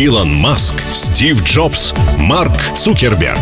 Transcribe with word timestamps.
Илон 0.00 0.34
Маск, 0.34 0.76
Стив 0.94 1.42
Джобс, 1.44 1.92
Марк 2.16 2.54
Цукерберг. 2.74 3.38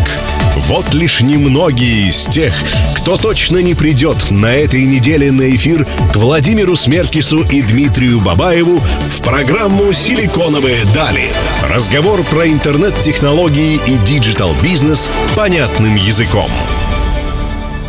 Вот 0.56 0.92
лишь 0.92 1.20
немногие 1.20 2.08
из 2.08 2.26
тех, 2.26 2.52
кто 2.96 3.16
точно 3.16 3.58
не 3.58 3.76
придет 3.76 4.32
на 4.32 4.52
этой 4.52 4.84
неделе 4.84 5.30
на 5.30 5.54
эфир 5.54 5.86
к 6.12 6.16
Владимиру 6.16 6.74
Смеркису 6.74 7.42
и 7.44 7.62
Дмитрию 7.62 8.20
Бабаеву 8.20 8.80
в 8.80 9.22
программу 9.22 9.92
«Силиконовые 9.92 10.84
дали». 10.92 11.30
Разговор 11.62 12.24
про 12.24 12.48
интернет-технологии 12.48 13.80
и 13.86 13.96
диджитал-бизнес 13.96 15.12
понятным 15.36 15.94
языком. 15.94 16.50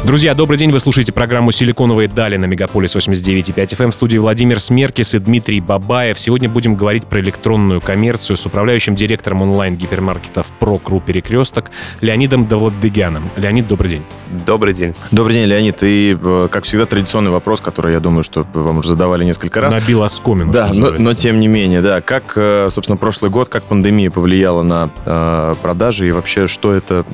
Друзья, 0.05 0.34
добрый 0.34 0.57
день. 0.57 0.71
Вы 0.71 0.79
слушаете 0.79 1.11
программу 1.11 1.52
«Силиконовые 1.52 2.07
дали» 2.07 2.38
на 2.38 2.45
Мегаполис 2.45 2.95
89.5 2.95 3.54
FM. 3.54 3.91
В 3.91 3.93
студии 3.93 4.18
Владимир 4.18 4.61
Смеркис 4.61 5.14
и 5.14 5.20
Дмитрий 5.20 5.59
Бабаев. 5.59 6.18
Сегодня 6.18 6.47
будем 6.47 6.75
говорить 6.75 7.05
про 7.05 7.20
электронную 7.20 7.82
коммерцию 7.82 8.38
с 8.38 8.46
управляющим 8.46 8.96
директором 8.96 9.41
онлайн-гипермаркетов 9.41 10.47
«Vprok.ru 10.57 11.01
Перекресток» 11.01 11.71
Леонидом 12.00 12.47
Давлатбегяном. 12.47 13.29
Леонид, 13.36 13.68
добрый 13.68 13.89
день. 13.89 14.05
Добрый 14.46 14.74
день. 14.74 14.96
Добрый 15.11 15.36
день, 15.36 15.46
Леонид. 15.46 15.83
И, 15.83 16.18
э, 16.19 16.47
как 16.50 16.63
всегда, 16.63 16.86
традиционный 16.86 17.32
вопрос, 17.32 17.60
который, 17.60 17.91
я 17.91 18.00
думаю, 18.00 18.24
что 18.24 18.47
вам 18.54 18.77
уже 18.77 18.89
задавали 18.89 19.25
несколько 19.25 19.60
раз. 19.60 19.74
Набил 19.74 20.02
оскомину, 20.04 20.54
Да, 20.54 20.71
но, 20.74 20.91
но 20.97 21.13
тем 21.13 21.41
не 21.41 21.50
менее, 21.50 21.82
да. 21.82 22.00
Как, 22.00 22.33
э, 22.38 22.69
собственно, 22.71 22.96
прошлый 22.96 23.29
год, 23.32 23.50
как 23.50 23.63
пандемия 23.63 24.10
повлияла 24.10 24.63
на 24.63 24.89
э, 25.05 25.55
продажи 25.61 26.07
и 26.07 26.11
вообще, 26.11 26.47
что 26.47 26.74
это 26.74 27.05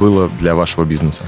было 0.00 0.30
для 0.38 0.54
вашего 0.54 0.84
бизнеса? 0.84 1.22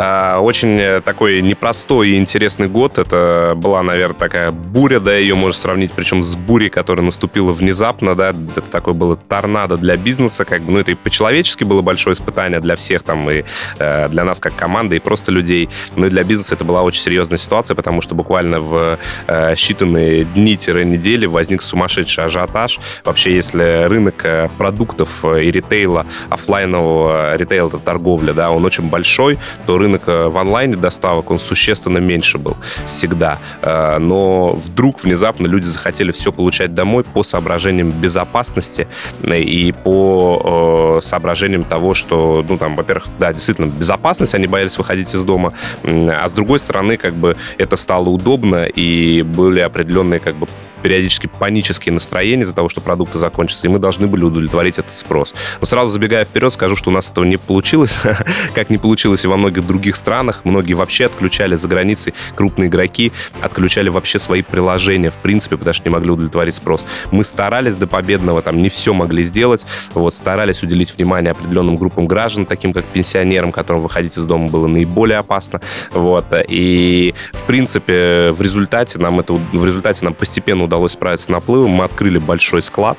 А, 0.00 0.38
очень 0.38 1.02
такой 1.02 1.42
непростой 1.42 2.10
и 2.10 2.16
интересный 2.18 2.68
год. 2.68 2.98
Это 2.98 3.54
была, 3.56 3.82
наверное, 3.82 4.16
такая 4.16 4.52
буря, 4.52 5.00
да, 5.00 5.16
ее 5.16 5.34
можно 5.34 5.60
сравнить, 5.60 5.90
причем 5.90 6.22
с 6.22 6.36
бурей, 6.36 6.70
которая 6.70 7.04
наступила 7.04 7.52
внезапно, 7.52 8.14
да, 8.14 8.28
это 8.30 8.60
такое 8.60 8.94
было 8.94 9.16
торнадо 9.16 9.76
для 9.76 9.96
бизнеса, 9.96 10.44
как 10.44 10.62
бы, 10.62 10.70
ну, 10.70 10.78
это 10.78 10.92
и 10.92 10.94
по-человечески 10.94 11.64
было 11.64 11.82
большое 11.82 12.14
испытание 12.14 12.60
для 12.60 12.76
всех 12.76 13.02
там, 13.02 13.28
и 13.28 13.42
э, 13.80 14.08
для 14.08 14.22
нас 14.22 14.38
как 14.38 14.54
команды, 14.54 14.96
и 14.96 14.98
просто 15.00 15.32
людей, 15.32 15.68
но 15.96 16.06
и 16.06 16.10
для 16.10 16.22
бизнеса 16.22 16.54
это 16.54 16.64
была 16.64 16.82
очень 16.82 17.02
серьезная 17.02 17.38
ситуация, 17.38 17.74
потому 17.74 18.00
что 18.00 18.14
буквально 18.14 18.60
в 18.60 18.98
э, 19.26 19.54
считанные 19.54 20.24
дни-недели 20.32 21.26
возник 21.26 21.60
сумасшедший 21.60 22.24
ажиотаж. 22.24 22.78
Вообще, 23.04 23.34
если 23.34 23.88
рынок 23.88 24.24
э, 24.24 24.48
продуктов 24.58 25.24
и 25.24 25.50
ритейла, 25.50 26.06
офлайнового 26.30 27.36
ритейла, 27.36 27.66
это 27.66 27.78
торговля, 27.78 28.32
да, 28.32 28.52
он 28.52 28.64
очень 28.64 28.88
большой, 28.88 29.38
то 29.66 29.76
рынок 29.76 29.87
э, 29.94 30.28
в 30.28 30.36
онлайне 30.38 30.76
доставок, 30.76 31.30
он 31.30 31.38
существенно 31.38 31.98
меньше 31.98 32.38
был 32.38 32.56
всегда. 32.86 33.38
Э, 33.62 33.98
но 33.98 34.48
вдруг 34.48 35.02
внезапно 35.02 35.46
люди 35.46 35.64
захотели 35.64 36.12
все 36.12 36.32
получать 36.32 36.74
домой 36.74 37.04
по 37.04 37.22
соображениям 37.22 37.90
безопасности 37.90 38.88
э, 39.22 39.40
и 39.40 39.72
по 39.72 40.98
соображениям 41.00 41.64
того, 41.64 41.94
что, 41.94 42.44
ну, 42.48 42.56
там, 42.58 42.76
во-первых, 42.76 43.08
да, 43.18 43.32
действительно, 43.32 43.66
безопасность, 43.66 44.34
они 44.34 44.46
боялись 44.46 44.76
выходить 44.78 45.14
из 45.14 45.24
дома, 45.24 45.54
а 45.84 46.26
с 46.26 46.32
другой 46.32 46.58
стороны, 46.58 46.96
как 46.96 47.14
бы, 47.14 47.36
это 47.58 47.76
стало 47.76 48.08
удобно, 48.08 48.64
и 48.64 49.22
были 49.22 49.60
определенные, 49.60 50.20
как 50.20 50.34
бы, 50.36 50.46
периодически 50.82 51.26
панические 51.26 51.92
настроения 51.92 52.42
из-за 52.44 52.54
того, 52.54 52.68
что 52.68 52.80
продукты 52.80 53.18
закончатся, 53.18 53.66
и 53.66 53.70
мы 53.70 53.78
должны 53.78 54.06
были 54.06 54.24
удовлетворить 54.24 54.78
этот 54.78 54.92
спрос. 54.92 55.34
Но 55.60 55.66
сразу 55.66 55.92
забегая 55.92 56.24
вперед, 56.24 56.52
скажу, 56.52 56.76
что 56.76 56.90
у 56.90 56.92
нас 56.92 57.10
этого 57.10 57.24
не 57.24 57.36
получилось, 57.36 58.00
как 58.54 58.70
не 58.70 58.78
получилось 58.78 59.24
и 59.24 59.28
во 59.28 59.36
многих 59.36 59.66
других 59.66 59.77
странах. 59.96 60.40
Многие 60.44 60.74
вообще 60.74 61.06
отключали 61.06 61.56
за 61.56 61.68
границей, 61.68 62.14
крупные 62.34 62.68
игроки 62.68 63.12
отключали 63.40 63.88
вообще 63.88 64.18
свои 64.18 64.42
приложения, 64.42 65.10
в 65.10 65.16
принципе, 65.16 65.56
потому 65.56 65.74
что 65.74 65.88
не 65.88 65.92
могли 65.92 66.10
удовлетворить 66.10 66.54
спрос. 66.54 66.84
Мы 67.10 67.24
старались 67.24 67.74
до 67.74 67.86
победного, 67.86 68.42
там 68.42 68.62
не 68.62 68.68
все 68.68 68.92
могли 68.92 69.22
сделать, 69.24 69.64
вот, 69.94 70.14
старались 70.14 70.62
уделить 70.62 70.96
внимание 70.96 71.32
определенным 71.32 71.76
группам 71.76 72.06
граждан, 72.06 72.46
таким 72.46 72.72
как 72.72 72.84
пенсионерам, 72.84 73.52
которым 73.52 73.82
выходить 73.82 74.16
из 74.16 74.24
дома 74.24 74.48
было 74.48 74.66
наиболее 74.66 75.18
опасно, 75.18 75.60
вот, 75.92 76.26
и, 76.48 77.14
в 77.32 77.42
принципе, 77.42 78.32
в 78.32 78.42
результате 78.42 78.98
нам 78.98 79.20
это, 79.20 79.34
в 79.34 79.64
результате 79.64 80.04
нам 80.04 80.14
постепенно 80.14 80.64
удалось 80.64 80.92
справиться 80.92 81.26
с 81.26 81.28
наплывом. 81.28 81.70
Мы 81.70 81.84
открыли 81.84 82.18
большой 82.18 82.62
склад. 82.62 82.98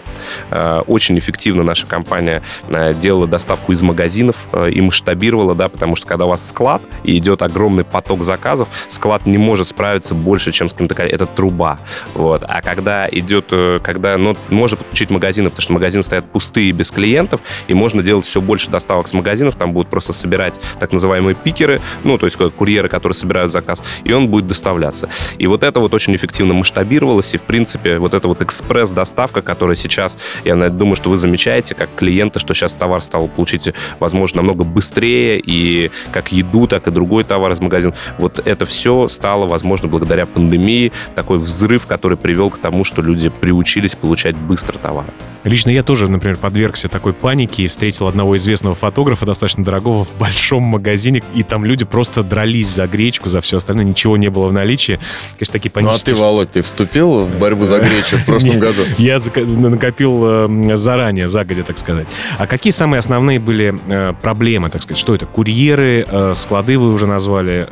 Э, 0.52 0.82
очень 0.88 1.18
эффективно 1.20 1.64
наша 1.64 1.86
компания 1.86 2.42
э, 2.68 2.94
делала 2.94 3.28
доставку 3.28 3.72
из 3.72 3.82
магазинов 3.82 4.48
э, 4.52 4.72
и 4.72 4.82
масштабировала, 4.82 5.56
да, 5.56 5.70
потому 5.70 5.96
что 5.96 6.08
когда 6.08 6.26
у 6.26 6.30
вас 6.30 6.48
склад 6.48 6.69
и 7.04 7.18
идет 7.18 7.42
огромный 7.42 7.84
поток 7.84 8.24
заказов, 8.24 8.68
склад 8.88 9.26
не 9.26 9.38
может 9.38 9.68
справиться 9.68 10.14
больше, 10.14 10.52
чем 10.52 10.70
с 10.70 10.74
каким-то... 10.74 11.02
Это 11.04 11.26
труба. 11.26 11.80
Вот. 12.14 12.44
А 12.48 12.62
когда 12.62 13.08
идет... 13.10 13.54
Когда, 13.82 14.18
ну, 14.18 14.36
можно 14.50 14.78
подключить 14.78 15.10
магазины, 15.10 15.50
потому 15.50 15.64
что 15.64 15.74
магазины 15.74 16.04
стоят 16.04 16.26
пустые, 16.26 16.72
без 16.72 16.92
клиентов, 16.92 17.42
и 17.68 17.74
можно 17.74 18.04
делать 18.04 18.26
все 18.26 18.42
больше 18.42 18.70
доставок 18.70 19.08
с 19.08 19.14
магазинов, 19.14 19.56
там 19.56 19.74
будут 19.74 19.90
просто 19.90 20.14
собирать 20.14 20.60
так 20.80 20.92
называемые 20.92 21.36
пикеры, 21.36 21.80
ну, 22.04 22.18
то 22.18 22.26
есть 22.26 22.38
курьеры, 22.38 22.90
которые 22.90 23.16
собирают 23.16 23.52
заказ, 23.52 23.82
и 24.04 24.14
он 24.14 24.28
будет 24.28 24.48
доставляться. 24.48 25.10
И 25.38 25.48
вот 25.48 25.64
это 25.64 25.80
вот 25.80 25.94
очень 25.94 26.16
эффективно 26.16 26.54
масштабировалось, 26.54 27.34
и, 27.34 27.38
в 27.38 27.44
принципе, 27.44 27.98
вот 27.98 28.14
эта 28.14 28.28
вот 28.28 28.42
экспресс-доставка, 28.42 29.42
которая 29.42 29.76
сейчас, 29.76 30.18
я 30.44 30.56
думаю, 30.70 30.96
что 30.96 31.10
вы 31.10 31.18
замечаете, 31.18 31.76
как 31.76 31.90
клиенты, 31.96 32.40
что 32.40 32.54
сейчас 32.54 32.74
товар 32.74 33.02
стал 33.02 33.28
получить, 33.28 33.74
возможно, 34.00 34.38
намного 34.38 34.64
быстрее, 34.64 35.40
и 35.44 35.92
как 36.12 36.32
еду, 36.32 36.59
так 36.68 36.88
и 36.88 36.92
другой 36.92 37.24
товар 37.24 37.52
из 37.52 37.60
магазина. 37.60 37.94
Вот 38.18 38.42
это 38.46 38.66
все 38.66 39.08
стало, 39.08 39.48
возможно, 39.48 39.88
благодаря 39.88 40.26
пандемии, 40.26 40.92
такой 41.16 41.38
взрыв, 41.38 41.86
который 41.86 42.18
привел 42.18 42.50
к 42.50 42.58
тому, 42.58 42.84
что 42.84 43.02
люди 43.02 43.30
приучились 43.30 43.96
получать 43.96 44.36
быстро 44.36 44.78
товар. 44.78 45.06
Лично 45.44 45.70
я 45.70 45.84
тоже, 45.84 46.10
например, 46.10 46.38
подвергся 46.38 46.90
такой 46.90 47.14
панике 47.14 47.64
и 47.64 47.68
встретил 47.68 48.08
одного 48.08 48.36
известного 48.36 48.76
фотографа, 48.76 49.26
достаточно 49.26 49.64
дорогого, 49.64 50.04
в 50.04 50.12
большом 50.18 50.64
магазине, 50.64 51.24
и 51.34 51.44
там 51.44 51.64
люди 51.64 51.86
просто 51.86 52.24
дрались 52.24 52.68
за 52.68 52.88
гречку, 52.88 53.30
за 53.30 53.40
все 53.42 53.58
остальное, 53.58 53.86
ничего 53.86 54.18
не 54.18 54.30
было 54.30 54.48
в 54.48 54.54
наличии. 54.54 55.00
Конечно, 55.38 55.54
такие 55.54 55.72
панические... 55.72 56.16
Ну 56.16 56.20
а 56.20 56.22
ты, 56.22 56.28
Володь, 56.28 56.52
ты 56.52 56.62
вступил 56.62 57.22
в 57.22 57.40
борьбу 57.40 57.66
за 57.66 57.80
гречу 57.80 58.18
в 58.18 58.26
прошлом 58.26 58.60
году? 58.60 58.82
Я 58.98 59.20
накопил 59.36 60.22
э, 60.26 60.76
заранее, 60.76 61.28
загодя, 61.28 61.64
так 61.64 61.78
сказать. 61.78 62.08
А 62.38 62.48
какие 62.48 62.72
самые 62.72 63.00
основные 63.00 63.40
были 63.40 63.74
э, 63.88 64.14
проблемы, 64.22 64.70
так 64.70 64.82
сказать? 64.82 65.00
Что 65.00 65.16
это? 65.16 65.26
Курьеры, 65.26 66.06
э, 66.08 66.34
склады 66.50 66.80
вы 66.80 66.92
уже 66.92 67.06
назвали, 67.06 67.70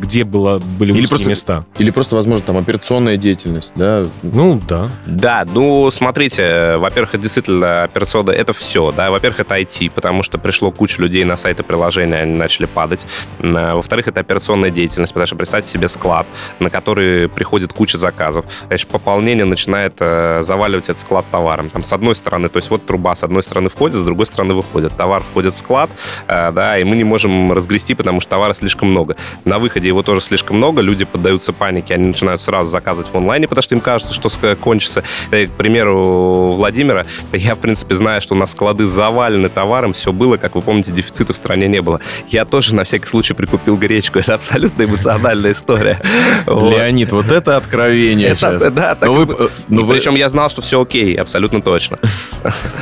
где 0.00 0.24
было, 0.24 0.60
были 0.78 0.92
или 0.92 1.06
просто, 1.06 1.28
места. 1.28 1.64
Или 1.78 1.90
просто, 1.90 2.14
возможно, 2.14 2.44
там 2.46 2.56
операционная 2.56 3.16
деятельность, 3.16 3.72
да? 3.76 4.04
Ну, 4.22 4.60
да. 4.66 4.90
Да, 5.06 5.46
ну, 5.52 5.90
смотрите, 5.90 6.76
во-первых, 6.78 7.14
это 7.14 7.22
действительно 7.22 7.82
операционная, 7.82 8.34
это 8.34 8.52
все, 8.52 8.92
да. 8.92 9.10
Во-первых, 9.10 9.40
это 9.40 9.58
IT, 9.58 9.90
потому 9.94 10.22
что 10.22 10.38
пришло 10.38 10.72
куча 10.72 11.02
людей 11.02 11.24
на 11.24 11.36
сайты 11.36 11.62
приложения, 11.62 12.16
они 12.16 12.34
начали 12.34 12.66
падать. 12.66 13.04
Во-вторых, 13.38 14.08
это 14.08 14.20
операционная 14.20 14.70
деятельность, 14.70 15.12
потому 15.12 15.26
что 15.26 15.36
представьте 15.36 15.70
себе 15.70 15.88
склад, 15.88 16.26
на 16.60 16.70
который 16.70 17.28
приходит 17.28 17.72
куча 17.72 17.98
заказов. 17.98 18.46
Значит, 18.68 18.88
пополнение 18.88 19.44
начинает 19.44 19.94
э, 20.00 20.42
заваливать 20.42 20.88
этот 20.88 21.00
склад 21.00 21.26
товаром. 21.30 21.70
Там, 21.70 21.82
с 21.82 21.92
одной 21.92 22.14
стороны, 22.14 22.48
то 22.48 22.56
есть 22.56 22.70
вот 22.70 22.86
труба 22.86 23.14
с 23.14 23.22
одной 23.22 23.42
стороны 23.42 23.68
входит, 23.68 23.96
с 23.96 24.02
другой 24.02 24.26
стороны 24.26 24.54
выходит. 24.54 24.96
Товар 24.96 25.22
входит 25.22 25.54
в 25.54 25.58
склад, 25.58 25.90
э, 26.26 26.52
да, 26.52 26.78
и 26.78 26.84
мы 26.84 26.96
не 26.96 27.04
можем 27.04 27.52
разгрести, 27.52 27.79
потому 27.94 28.20
что 28.20 28.30
товара 28.30 28.52
слишком 28.52 28.90
много. 28.90 29.16
На 29.44 29.58
выходе 29.58 29.88
его 29.88 30.02
тоже 30.02 30.20
слишком 30.20 30.56
много, 30.56 30.80
люди 30.82 31.04
поддаются 31.04 31.52
панике, 31.52 31.94
они 31.94 32.08
начинают 32.08 32.40
сразу 32.40 32.68
заказывать 32.68 33.12
в 33.12 33.16
онлайне, 33.16 33.48
потому 33.48 33.62
что 33.62 33.74
им 33.74 33.80
кажется, 33.80 34.14
что 34.14 34.30
кончится. 34.56 35.02
И, 35.32 35.46
к 35.46 35.52
примеру, 35.52 36.52
Владимира, 36.56 37.04
я, 37.32 37.54
в 37.54 37.58
принципе, 37.58 37.94
знаю, 37.94 38.20
что 38.20 38.34
у 38.34 38.38
нас 38.38 38.52
склады 38.52 38.86
завалены 38.86 39.48
товаром, 39.48 39.92
все 39.92 40.12
было, 40.12 40.36
как 40.36 40.54
вы 40.54 40.62
помните, 40.62 40.92
дефицита 40.92 41.32
в 41.32 41.36
стране 41.36 41.68
не 41.68 41.82
было. 41.82 42.00
Я 42.28 42.44
тоже 42.44 42.74
на 42.74 42.84
всякий 42.84 43.06
случай 43.06 43.34
прикупил 43.34 43.76
гречку, 43.76 44.18
это 44.20 44.34
абсолютно 44.34 44.84
эмоциональная 44.84 45.52
история. 45.52 46.00
Леонид, 46.46 47.12
вот 47.12 47.30
это 47.30 47.56
откровение. 47.56 48.36
Да, 48.40 48.96
но 49.00 49.12
вы... 49.14 49.94
Причем 49.94 50.14
я 50.14 50.28
знал, 50.28 50.50
что 50.50 50.62
все 50.62 50.80
окей, 50.80 51.14
абсолютно 51.14 51.60
точно. 51.60 51.98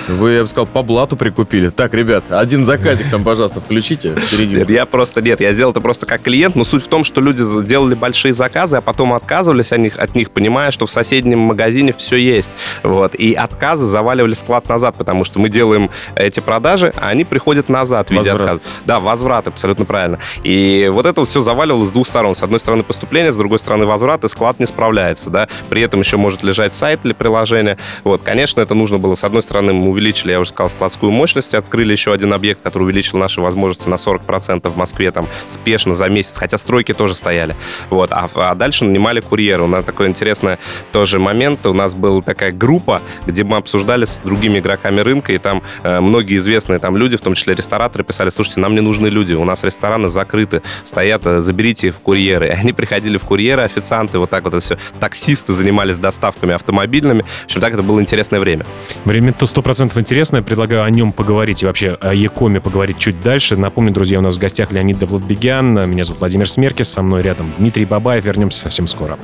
Вы, 0.09 0.33
я 0.33 0.43
бы 0.43 0.49
сказал, 0.49 0.67
по 0.67 0.83
блату 0.83 1.17
прикупили. 1.17 1.71
Так, 1.71 1.95
ребят, 1.95 2.25
один 2.31 2.65
заказик 2.65 3.11
там, 3.11 3.25
пожалуйста, 3.25 3.61
включите. 3.61 4.15
Нет, 4.39 4.71
я 4.79 4.87
просто, 4.87 5.21
нет, 5.21 5.41
я 5.41 5.53
сделал 5.53 5.73
это 5.73 5.81
просто 5.81 6.07
как 6.07 6.23
клиент, 6.23 6.55
но 6.55 6.63
суть 6.63 6.85
в 6.85 6.89
том, 6.89 7.03
что 7.03 7.21
люди 7.21 7.43
делали 7.65 7.95
большие 7.95 8.33
заказы, 8.33 8.77
а 8.77 8.81
потом 8.81 9.13
отказывались 9.13 9.73
от 9.73 9.79
них, 9.79 9.99
от 9.99 10.15
них, 10.15 10.31
понимая, 10.31 10.71
что 10.71 10.87
в 10.87 10.91
соседнем 10.91 11.41
магазине 11.41 11.93
все 11.93 12.17
есть. 12.17 12.53
Вот. 12.85 13.17
И 13.17 13.35
отказы 13.35 13.87
заваливали 13.87 14.35
склад 14.35 14.69
назад, 14.69 14.95
потому 14.97 15.25
что 15.25 15.41
мы 15.41 15.49
делаем 15.49 15.91
эти 16.15 16.39
продажи, 16.39 16.93
а 16.97 17.09
они 17.09 17.25
приходят 17.25 17.69
назад 17.69 18.09
в 18.09 18.13
виде 18.13 18.31
возврат. 18.31 18.51
отказа. 18.51 18.61
Да, 18.85 19.01
возврат, 19.01 19.49
абсолютно 19.49 19.85
правильно. 19.85 20.21
И 20.45 20.89
вот 20.93 21.07
это 21.07 21.21
вот 21.21 21.29
все 21.29 21.41
заваливалось 21.41 21.89
с 21.89 21.93
двух 21.93 22.07
сторон. 22.07 22.37
С 22.37 22.43
одной 22.45 22.61
стороны 22.61 22.85
поступление, 22.85 23.33
с 23.33 23.37
другой 23.37 23.59
стороны 23.59 23.85
возврат, 23.85 24.25
и 24.25 24.29
склад 24.29 24.61
не 24.61 24.67
справляется. 24.67 25.31
Да? 25.31 25.49
При 25.69 25.83
этом 25.83 26.01
еще 26.01 26.19
может 26.19 26.45
лежать 26.45 26.73
сайт 26.73 27.01
или 27.03 27.15
приложение. 27.15 27.79
Вот, 28.05 28.23
конечно, 28.23 28.61
это 28.61 28.75
нужно 28.77 28.99
было. 28.99 29.17
С 29.17 29.25
одной 29.25 29.43
стороны, 29.43 29.73
мы 29.73 29.91
увеличили, 29.91 30.31
я 30.31 30.39
уже 30.41 30.51
сказал, 30.51 30.71
складскую 30.71 31.11
мощность, 31.11 31.55
открыли 31.55 31.91
еще 31.91 32.13
один 32.13 32.33
объект, 32.33 32.63
который 32.63 32.85
увеличил 32.85 33.19
наши 33.19 33.41
возможности 33.41 33.89
на 33.89 33.97
40% 33.97 34.68
в 34.69 34.77
Москве 34.77 35.11
там 35.11 35.27
спешно 35.47 35.95
за 35.95 36.09
месяц. 36.09 36.37
Хотя 36.39 36.59
стройки 36.59 36.95
тоже 36.95 37.15
стояли. 37.15 37.57
Вот. 37.91 38.13
А, 38.13 38.29
а 38.35 38.55
дальше 38.55 38.85
нанимали 38.85 39.21
курьеры. 39.21 39.63
У 39.63 39.67
нас 39.67 39.85
такой 39.85 40.09
интересный 40.09 40.59
тоже 40.93 41.19
момент. 41.19 41.67
У 41.67 41.73
нас 41.73 41.95
была 41.95 42.23
такая 42.23 42.53
группа, 42.53 43.03
где 43.27 43.45
мы 43.45 43.57
обсуждали 43.57 44.05
с 44.05 44.21
другими 44.21 44.59
игроками 44.59 45.01
рынка, 45.01 45.33
и 45.33 45.39
там 45.39 45.63
э, 45.83 46.01
многие 46.01 46.37
известные 46.39 46.79
там 46.79 46.97
люди, 46.97 47.17
в 47.17 47.21
том 47.21 47.35
числе 47.35 47.55
рестораторы, 47.55 48.05
писали, 48.05 48.31
слушайте, 48.31 48.61
нам 48.61 48.75
не 48.75 48.81
нужны 48.81 49.07
люди, 49.07 49.35
у 49.35 49.45
нас 49.45 49.63
рестораны 49.65 50.09
закрыты, 50.09 50.63
стоят, 50.85 51.27
э, 51.27 51.41
заберите 51.41 51.89
их 51.89 51.95
в 51.95 51.99
курьеры. 51.99 52.49
И 52.49 52.51
они 52.51 52.73
приходили 52.73 53.19
в 53.19 53.25
курьеры, 53.25 53.63
официанты, 53.63 54.19
вот 54.19 54.31
так 54.31 54.45
вот 54.45 54.55
это 54.55 54.61
все. 54.61 54.79
Таксисты 54.99 55.53
занимались 55.53 55.99
доставками 55.99 56.55
автомобильными. 56.55 57.23
В 57.23 57.45
общем, 57.45 57.61
так 57.61 57.75
это 57.75 57.83
было 57.83 58.01
интересное 58.01 58.41
время. 58.41 58.67
Время-то 59.05 59.47
сто 59.47 59.63
процентов 59.63 59.99
интересное. 59.99 60.43
Предлагаю 60.43 60.83
о 60.83 60.91
нем 60.91 61.13
поговорить 61.13 61.63
и 61.63 61.67
вообще 61.67 61.97
о 62.01 62.15
Якоме 62.15 62.61
поговорить 62.61 62.99
чуть 62.99 63.21
дальше. 63.21 63.57
Напомню, 63.57 63.93
друзья, 63.93 64.19
у 64.19 64.23
нас 64.23 64.37
в 64.37 64.39
гостях 64.39 64.58
Леонид 64.59 64.99
Давлатбегян. 64.99 65.89
Меня 65.89 66.05
зовут 66.05 66.21
Владимир 66.21 66.49
Смеркис, 66.49 66.89
со 66.89 67.03
мной 67.03 67.23
рядом 67.23 67.53
Дмитрий 67.59 67.85
Бабаев. 67.85 68.25
Вернемся 68.25 68.61
совсем 68.61 68.87
скоро. 68.87 69.19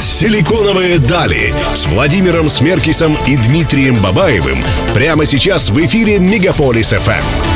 Силиконовые 0.00 0.98
дали 0.98 1.52
с 1.74 1.86
Владимиром 1.86 2.48
Смеркисом 2.48 3.16
и 3.26 3.36
Дмитрием 3.36 3.96
Бабаевым 4.02 4.64
прямо 4.94 5.26
сейчас 5.26 5.68
в 5.68 5.78
эфире 5.84 6.18
Мегаполис 6.18 6.90
ФМ. 6.92 7.55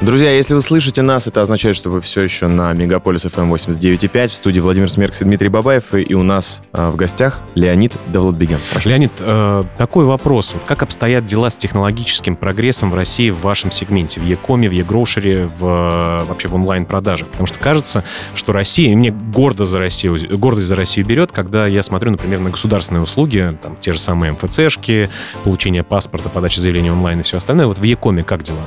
Друзья, 0.00 0.30
если 0.30 0.54
вы 0.54 0.62
слышите 0.62 1.02
нас, 1.02 1.26
это 1.26 1.42
означает, 1.42 1.74
что 1.74 1.90
вы 1.90 2.00
все 2.00 2.22
еще 2.22 2.46
на 2.46 2.72
Мегаполис 2.72 3.26
FM 3.26 3.52
89.5 3.52 4.28
в 4.28 4.34
студии 4.34 4.60
Владимир 4.60 4.88
Смеркс 4.88 5.20
и 5.22 5.24
Дмитрий 5.24 5.48
Бабаев, 5.48 5.92
и 5.92 6.14
у 6.14 6.22
нас 6.22 6.62
э, 6.72 6.88
в 6.88 6.94
гостях 6.94 7.40
Леонид 7.56 7.94
Давлатбеген. 8.06 8.60
Прошу. 8.72 8.90
Леонид, 8.90 9.10
э, 9.18 9.64
такой 9.76 10.04
вопрос. 10.04 10.54
Вот 10.54 10.62
как 10.62 10.84
обстоят 10.84 11.24
дела 11.24 11.50
с 11.50 11.56
технологическим 11.56 12.36
прогрессом 12.36 12.92
в 12.92 12.94
России 12.94 13.30
в 13.30 13.40
вашем 13.40 13.72
сегменте, 13.72 14.20
в 14.20 14.24
Якоме, 14.24 14.68
в 14.68 14.72
Егрошере, 14.72 15.46
в, 15.46 16.24
вообще 16.28 16.46
в 16.46 16.54
онлайн-продажах? 16.54 17.26
Потому 17.26 17.48
что 17.48 17.58
кажется, 17.58 18.04
что 18.36 18.52
Россия, 18.52 18.92
и 18.92 18.94
мне 18.94 19.10
гордо 19.10 19.64
за 19.64 19.80
Россию, 19.80 20.16
гордость 20.38 20.68
за 20.68 20.76
Россию 20.76 21.06
берет, 21.06 21.32
когда 21.32 21.66
я 21.66 21.82
смотрю, 21.82 22.12
например, 22.12 22.38
на 22.38 22.50
государственные 22.50 23.02
услуги, 23.02 23.58
там 23.60 23.76
те 23.80 23.90
же 23.90 23.98
самые 23.98 24.30
МФЦшки, 24.30 25.10
получение 25.42 25.82
паспорта, 25.82 26.28
подача 26.28 26.60
заявления 26.60 26.92
онлайн 26.92 27.18
и 27.18 27.22
все 27.24 27.38
остальное. 27.38 27.66
Вот 27.66 27.80
в 27.80 27.82
e-com 27.82 28.15
е 28.15 28.22
как 28.22 28.44
дела? 28.44 28.62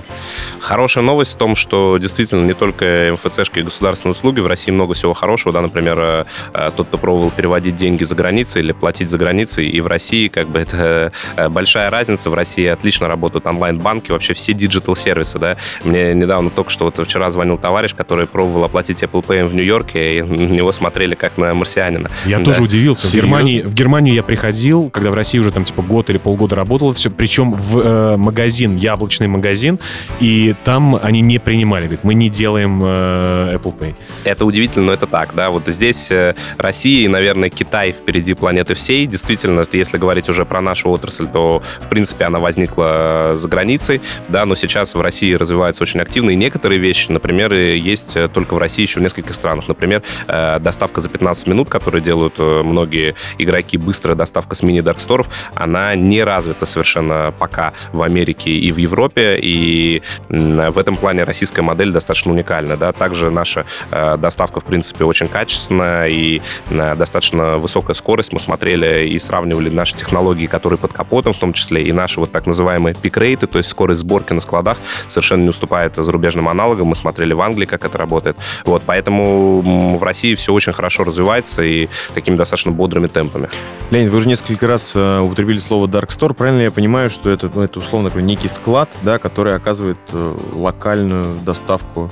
Хорошая 0.60 1.06
новость 1.06 1.21
новость 1.22 1.36
в 1.36 1.38
том, 1.38 1.56
что 1.56 2.00
действительно 2.00 2.46
не 2.46 2.54
только 2.54 3.12
МФЦшки 3.14 3.60
и 3.60 3.62
государственные 3.62 4.14
услуги, 4.14 4.40
в 4.40 4.48
России 4.48 4.72
много 4.72 4.96
всего 4.96 5.14
хорошего, 5.14 5.54
да, 5.54 5.62
например, 5.62 6.00
э, 6.00 6.26
э, 6.52 6.72
тот, 6.76 6.88
кто 6.88 6.98
пробовал 6.98 7.30
переводить 7.30 7.76
деньги 7.76 8.04
за 8.04 8.16
границей 8.16 8.64
или 8.64 8.72
платить 8.72 9.10
за 9.10 9.20
границей, 9.20 9.70
и 9.70 9.82
в 9.82 9.88
России 9.88 10.30
как 10.30 10.48
бы 10.48 10.58
это 10.66 11.12
э, 11.36 11.48
большая 11.50 11.92
разница, 11.92 12.32
в 12.32 12.34
России 12.34 12.66
отлично 12.66 13.08
работают 13.08 13.46
онлайн-банки, 13.46 14.12
вообще 14.12 14.34
все 14.34 14.54
диджитал-сервисы, 14.54 15.38
да. 15.38 15.58
Мне 15.84 16.16
недавно 16.16 16.50
только 16.50 16.72
что 16.72 16.86
вот 16.86 16.98
вчера 16.98 17.30
звонил 17.30 17.60
товарищ, 17.60 17.94
который 17.94 18.26
пробовал 18.26 18.64
оплатить 18.64 19.04
Apple 19.04 19.24
Pay 19.24 19.46
в 19.46 19.54
Нью-Йорке, 19.54 20.18
и 20.18 20.22
на 20.24 20.36
него 20.36 20.72
смотрели 20.72 21.14
как 21.14 21.38
на 21.38 21.54
марсианина. 21.54 22.10
Я 22.26 22.40
да. 22.40 22.46
тоже 22.46 22.64
удивился. 22.64 23.08
В 23.08 23.14
Германии, 23.14 23.62
в 23.62 23.76
Германию 23.76 24.16
я 24.16 24.24
приходил, 24.24 24.90
когда 24.90 25.12
в 25.12 25.14
России 25.14 25.38
уже 25.38 25.52
там 25.52 25.66
типа 25.66 25.84
год 25.84 26.10
или 26.10 26.18
полгода 26.18 26.56
работало 26.56 26.96
все, 26.96 27.12
причем 27.12 27.54
в 27.54 27.78
э, 27.78 28.18
магазин, 28.18 28.76
яблочный 28.76 29.28
магазин, 29.28 29.78
и 30.20 30.56
там 30.64 30.96
они 31.12 31.22
не 31.22 31.40
принимали. 31.40 31.84
Говорит, 31.84 32.04
мы 32.04 32.14
не 32.14 32.30
делаем 32.30 32.82
э, 32.84 33.56
Apple 33.56 33.78
Pay. 33.78 33.96
Это 34.24 34.46
удивительно, 34.46 34.88
но 34.88 34.94
это 34.94 35.08
так, 35.08 35.36
да. 35.36 35.50
Вот 35.50 35.68
здесь 35.68 36.12
э, 36.12 36.36
Россия 36.58 37.06
и, 37.06 37.08
наверное, 37.08 37.50
Китай 37.50 37.92
впереди 37.92 38.34
планеты 38.34 38.74
всей. 38.74 39.06
Действительно, 39.06 39.66
если 39.72 39.98
говорить 39.98 40.30
уже 40.30 40.46
про 40.46 40.62
нашу 40.62 40.90
отрасль, 40.90 41.28
то, 41.28 41.62
в 41.80 41.88
принципе, 41.88 42.26
она 42.26 42.40
возникла 42.40 43.34
за 43.36 43.48
границей, 43.48 44.02
да, 44.30 44.46
но 44.46 44.56
сейчас 44.56 44.96
в 44.96 45.02
России 45.02 45.34
развивается 45.34 45.84
очень 45.84 46.00
активно, 46.00 46.32
и 46.32 46.36
некоторые 46.36 46.80
вещи, 46.80 47.12
например, 47.12 47.54
есть 47.54 48.18
только 48.34 48.54
в 48.54 48.58
России 48.58 48.84
еще 48.84 49.00
в 49.00 49.04
нескольких 49.04 49.34
странах. 49.34 49.68
Например, 49.68 50.02
э, 50.28 50.60
доставка 50.60 51.02
за 51.02 51.10
15 51.10 51.48
минут, 51.48 51.70
которую 51.70 52.02
делают 52.02 52.36
э, 52.38 52.62
многие 52.64 53.16
игроки, 53.38 53.78
быстрая 53.78 54.16
доставка 54.16 54.56
с 54.56 54.64
мини-дарксторов, 54.64 55.28
она 55.56 55.96
не 55.96 56.24
развита 56.24 56.66
совершенно 56.66 57.34
пока 57.38 57.74
в 57.92 58.02
Америке 58.02 58.52
и 58.52 58.72
в 58.72 58.78
Европе, 58.78 59.38
и 59.42 60.02
в 60.30 60.78
этом 60.78 60.96
плане 61.02 61.24
российская 61.24 61.62
модель 61.62 61.92
достаточно 61.92 62.32
уникальна. 62.32 62.78
Да? 62.78 62.92
Также 62.94 63.30
наша 63.30 63.66
э, 63.92 64.18
доставка, 64.18 64.62
в 64.62 64.64
принципе, 64.64 65.04
очень 65.04 65.28
качественная 65.28 66.08
и 66.08 66.42
э, 66.70 66.96
достаточно 66.96 67.58
высокая 67.58 67.94
скорость. 67.94 68.32
Мы 68.32 68.40
смотрели 68.40 69.08
и 69.08 69.20
сравнивали 69.20 69.70
наши 69.70 69.96
технологии, 69.96 70.46
которые 70.48 70.78
под 70.78 70.94
капотом, 70.94 71.34
в 71.34 71.38
том 71.38 71.54
числе 71.54 71.82
и 71.82 71.92
наши 71.92 72.20
вот 72.20 72.32
так 72.32 72.46
называемые 72.46 72.96
пик-рейты, 72.96 73.48
то 73.48 73.58
есть 73.58 73.70
скорость 73.70 74.02
сборки 74.02 74.34
на 74.34 74.42
складах 74.42 74.78
совершенно 75.08 75.44
не 75.44 75.50
уступает 75.50 75.96
зарубежным 75.96 76.48
аналогам. 76.48 76.88
Мы 76.88 76.96
смотрели 76.96 77.34
в 77.34 77.42
Англии, 77.42 77.66
как 77.66 77.84
это 77.84 77.98
работает. 77.98 78.38
Вот, 78.66 78.84
поэтому 78.86 79.98
в 79.98 80.04
России 80.04 80.36
все 80.36 80.54
очень 80.54 80.74
хорошо 80.74 81.04
развивается 81.04 81.64
и 81.64 81.90
такими 82.14 82.38
достаточно 82.38 82.72
бодрыми 82.72 83.08
темпами. 83.08 83.50
Леонид, 83.90 84.12
вы 84.12 84.18
уже 84.18 84.28
несколько 84.28 84.68
раз 84.68 84.94
э, 84.96 85.20
употребили 85.20 85.60
слово 85.60 85.88
Dark 85.88 86.10
Store. 86.10 86.34
Правильно 86.34 86.62
я 86.62 86.72
понимаю, 86.72 87.10
что 87.10 87.30
это, 87.30 87.50
ну, 87.54 87.62
это 87.62 87.80
условно 87.80 88.10
такой 88.10 88.24
некий 88.24 88.48
склад, 88.48 88.90
да, 89.02 89.18
который 89.18 89.56
оказывает 89.56 89.98
э, 90.14 90.36
локальную 90.92 91.40
доставку 91.46 92.12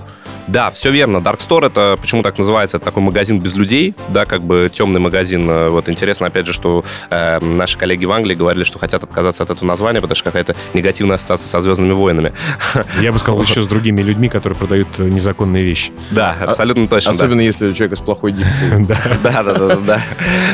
да, 0.49 0.71
все 0.71 0.89
верно. 0.89 1.17
Dark 1.17 1.37
Store 1.37 1.67
это 1.67 1.95
почему 2.01 2.23
так 2.23 2.39
называется? 2.39 2.77
Это 2.77 2.85
такой 2.85 3.03
магазин 3.03 3.39
без 3.39 3.55
людей, 3.55 3.93
да, 4.09 4.25
как 4.25 4.41
бы 4.41 4.69
темный 4.73 4.99
магазин. 4.99 5.69
Вот 5.69 5.87
интересно, 5.89 6.25
опять 6.25 6.47
же, 6.47 6.53
что 6.53 6.83
э, 7.11 7.39
наши 7.39 7.77
коллеги 7.77 8.05
в 8.05 8.11
Англии 8.11 8.33
говорили, 8.33 8.63
что 8.63 8.79
хотят 8.79 9.03
отказаться 9.03 9.43
от 9.43 9.51
этого 9.51 9.65
названия, 9.67 10.01
потому 10.01 10.15
что 10.15 10.23
какая-то 10.23 10.55
негативная 10.73 11.17
ассоциация 11.17 11.47
со 11.47 11.59
Звездными 11.59 11.91
войнами. 11.93 12.33
Я 12.99 13.11
бы 13.11 13.19
сказал, 13.19 13.39
еще 13.41 13.61
с 13.61 13.67
другими 13.67 14.01
людьми, 14.01 14.27
которые 14.27 14.57
продают 14.57 14.87
э, 14.97 15.03
незаконные 15.03 15.63
вещи. 15.63 15.91
Да, 16.09 16.35
абсолютно 16.41 16.87
точно. 16.87 17.11
Особенно 17.11 17.41
если 17.41 17.71
человек 17.73 17.99
с 17.99 18.01
плохой 18.01 18.31
дикцией. 18.31 18.87
Да, 19.21 19.43
да, 19.43 19.53
да, 19.53 19.75
да. 19.75 20.01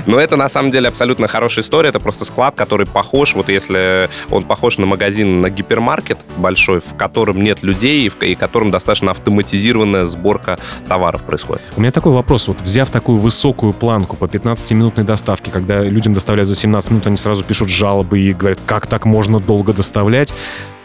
Но 0.06 0.20
это 0.20 0.36
на 0.36 0.50
самом 0.50 0.72
деле 0.72 0.90
абсолютно 0.90 1.28
хорошая 1.28 1.64
история. 1.64 1.90
Это 1.90 2.00
просто 2.02 2.26
склад, 2.26 2.56
который 2.56 2.86
похож, 2.86 3.34
вот 3.34 3.48
если 3.48 4.10
он 4.30 4.44
похож 4.44 4.78
на 4.78 4.86
магазин, 4.86 5.40
на 5.40 5.50
гипермаркет 5.50 6.18
большой, 6.36 6.82
в 6.82 6.96
котором 6.98 7.42
нет 7.42 7.64
людей 7.64 8.10
и 8.22 8.36
в 8.36 8.40
котором 8.40 8.72
достаточно 8.72 9.12
автоматизированная 9.12 10.06
сборка 10.06 10.58
товаров 10.88 11.24
происходит. 11.24 11.64
У 11.76 11.82
меня 11.82 11.92
такой 11.92 12.12
вопрос. 12.12 12.48
Вот 12.48 12.62
взяв 12.62 12.90
такую 12.90 13.18
высокую 13.18 13.74
планку 13.74 14.16
по 14.16 14.26
15-минутной 14.26 15.04
доставке, 15.04 15.52
когда 15.52 15.82
людям 15.82 16.14
доставляют 16.14 16.50
за 16.50 16.56
17 16.56 16.92
минут, 16.92 17.08
они 17.08 17.18
сразу 17.18 17.44
пишут 17.44 17.70
жалобы 17.70 18.20
и 18.20 18.34
говорят, 18.34 18.60
как 18.66 18.88
так 18.88 19.06
можно 19.06 19.40
долго 19.40 19.74
доставлять. 19.74 20.34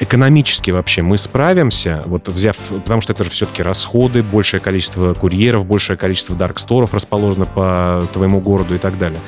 Экономически 0.00 0.71
вообще 0.71 1.03
мы 1.03 1.19
справимся, 1.19 2.03
вот 2.06 2.29
взяв, 2.29 2.56
потому 2.56 3.00
что 3.03 3.12
это 3.12 3.25
же 3.25 3.31
все-таки 3.31 3.62
расходы, 3.62 4.23
большее 4.23 4.61
количество 4.61 5.12
курьеров, 5.15 5.67
большее 5.67 5.96
количество 5.96 6.34
дарксторов 6.34 6.94
расположено 6.94 7.44
по 7.44 8.03
твоему 8.13 8.41
городу 8.41 8.75
и 8.75 8.79
так 8.79 8.99
далее. 8.99 9.20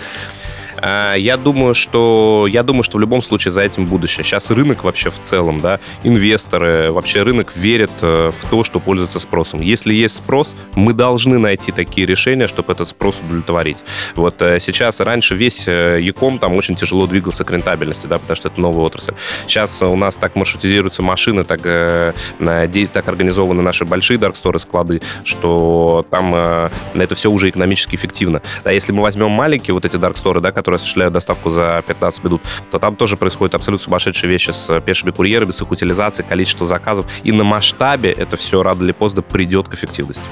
А, 0.82 1.14
я 1.14 1.36
думаю, 1.36 1.74
что 1.74 2.46
я 2.50 2.62
думаю, 2.62 2.82
что 2.82 2.98
в 2.98 3.00
любом 3.00 3.22
случае 3.22 3.52
за 3.52 3.62
этим 3.62 3.86
будущее. 3.86 4.24
Сейчас 4.24 4.50
рынок 4.50 4.82
вообще 4.84 5.10
в 5.10 5.20
целом, 5.20 5.58
да, 5.60 5.78
инвесторы, 6.02 6.90
вообще 6.90 7.22
рынок 7.22 7.52
верит 7.54 7.92
э, 8.02 8.32
в 8.36 8.50
то, 8.50 8.64
что 8.64 8.80
пользуется 8.80 9.20
спросом. 9.20 9.60
Если 9.60 9.94
есть 9.94 10.16
спрос, 10.16 10.56
мы 10.74 10.92
должны 10.92 11.38
найти 11.38 11.70
такие 11.70 12.06
решения, 12.06 12.48
чтобы 12.48 12.72
этот 12.72 12.88
спрос 12.88 13.20
удовлетворить. 13.20 13.84
Вот 14.16 14.42
э, 14.42 14.58
сейчас 14.58 15.00
раньше 15.00 15.36
весь 15.36 15.68
э, 15.68 16.00
Яком 16.00 16.40
там 16.40 16.54
очень 16.54 16.74
тяжело 16.74 17.06
двигался 17.06 17.44
к 17.44 17.50
рентабельности, 17.52 18.08
да, 18.08 18.18
потому 18.18 18.36
что 18.36 18.48
это 18.48 18.60
новая 18.60 18.84
отрасль. 18.84 19.14
Сейчас 19.46 19.80
у 19.82 19.94
нас 19.94 20.16
так 20.16 20.34
маршрутизируются 20.34 21.02
машины, 21.02 21.44
так, 21.44 21.60
так 21.62 23.08
организованы 23.08 23.62
наши 23.62 23.84
большие 23.84 24.18
дарксторы, 24.18 24.58
склады, 24.58 25.00
что 25.24 26.04
там 26.10 26.34
это 26.34 27.14
все 27.14 27.30
уже 27.30 27.50
экономически 27.50 27.94
эффективно. 27.94 28.42
Да, 28.64 28.70
если 28.70 28.92
мы 28.92 29.02
возьмем 29.02 29.30
маленькие 29.30 29.74
вот 29.74 29.84
эти 29.84 29.96
дарксторы, 29.96 30.40
да, 30.40 30.50
которые 30.50 30.72
которые 30.73 30.76
осуществляют 30.76 31.14
доставку 31.14 31.50
за 31.50 31.83
15 31.87 32.25
минут, 32.25 32.43
то 32.71 32.79
там 32.79 32.97
тоже 32.97 33.17
происходят 33.17 33.55
абсолютно 33.55 33.85
сумасшедшие 33.85 34.31
вещи 34.31 34.50
с 34.50 34.81
пешими 34.81 35.11
курьерами, 35.11 35.50
с 35.50 35.61
их 35.61 35.71
утилизацией, 35.71 36.29
количество 36.29 36.67
заказов. 36.67 37.07
И 37.25 37.33
на 37.33 37.45
масштабе 37.45 38.11
это 38.11 38.37
все 38.37 38.62
рано 38.62 38.83
или 38.83 38.93
поздно 38.93 39.23
придет 39.23 39.69
к 39.69 39.75
эффективности. 39.75 40.25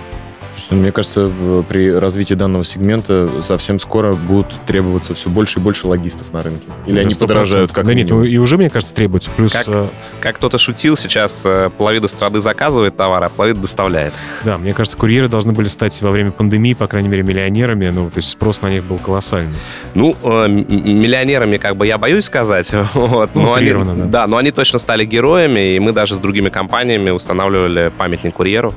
Что, 0.61 0.75
мне 0.75 0.93
кажется, 0.93 1.31
при 1.69 1.91
развитии 1.91 2.35
данного 2.35 2.65
сегмента 2.65 3.41
совсем 3.41 3.79
скоро 3.79 4.13
будут 4.13 4.49
требоваться 4.67 5.15
все 5.15 5.29
больше 5.29 5.59
и 5.59 5.63
больше 5.63 5.87
логистов 5.87 6.33
на 6.33 6.43
рынке. 6.43 6.67
Или 6.87 6.97
да 6.97 7.01
они 7.01 7.15
подорожают 7.15 7.73
как 7.73 7.87
Да 7.87 7.95
нет, 7.95 8.11
ну 8.11 8.23
и 8.23 8.37
уже, 8.37 8.57
мне 8.57 8.69
кажется, 8.69 8.95
требуется. 8.95 9.31
Плюс... 9.31 9.53
Как, 9.53 9.69
э, 9.69 9.87
как 10.21 10.37
кто-то 10.37 10.59
шутил, 10.59 10.97
сейчас 10.97 11.43
э, 11.45 11.71
половина 11.77 12.09
страны 12.09 12.41
заказывает 12.41 12.97
товар, 12.97 13.25
а 13.25 13.29
половина 13.29 13.61
доставляет. 13.61 14.13
Да, 14.45 14.59
мне 14.59 14.75
кажется, 14.75 14.99
курьеры 14.99 15.29
должны 15.29 15.53
были 15.53 15.69
стать 15.69 16.01
во 16.03 16.11
время 16.11 16.31
пандемии, 16.31 16.75
по 16.75 16.87
крайней 16.87 17.09
мере, 17.09 17.23
миллионерами. 17.23 17.89
Ну, 17.89 18.11
то 18.11 18.19
есть 18.19 18.29
спрос 18.29 18.61
на 18.63 18.69
них 18.69 18.85
был 18.85 18.99
колоссальный. 18.99 19.57
Ну, 19.95 20.15
э, 20.23 20.49
миллионерами, 20.49 21.57
как 21.57 21.77
бы, 21.77 21.87
я 21.87 21.99
боюсь 21.99 22.25
сказать. 22.25 22.71
Вот, 23.01 23.31
ну, 23.35 23.43
но 23.43 23.55
они, 23.55 23.73
да. 23.73 23.95
да, 24.07 24.27
но 24.27 24.37
они 24.37 24.51
точно 24.51 24.79
стали 24.79 25.05
героями, 25.05 25.75
и 25.75 25.79
мы 25.79 25.93
даже 25.93 26.15
с 26.15 26.19
другими 26.19 26.49
компаниями 26.49 27.11
устанавливали 27.11 27.91
памятник 27.97 28.35
курьеру 28.35 28.75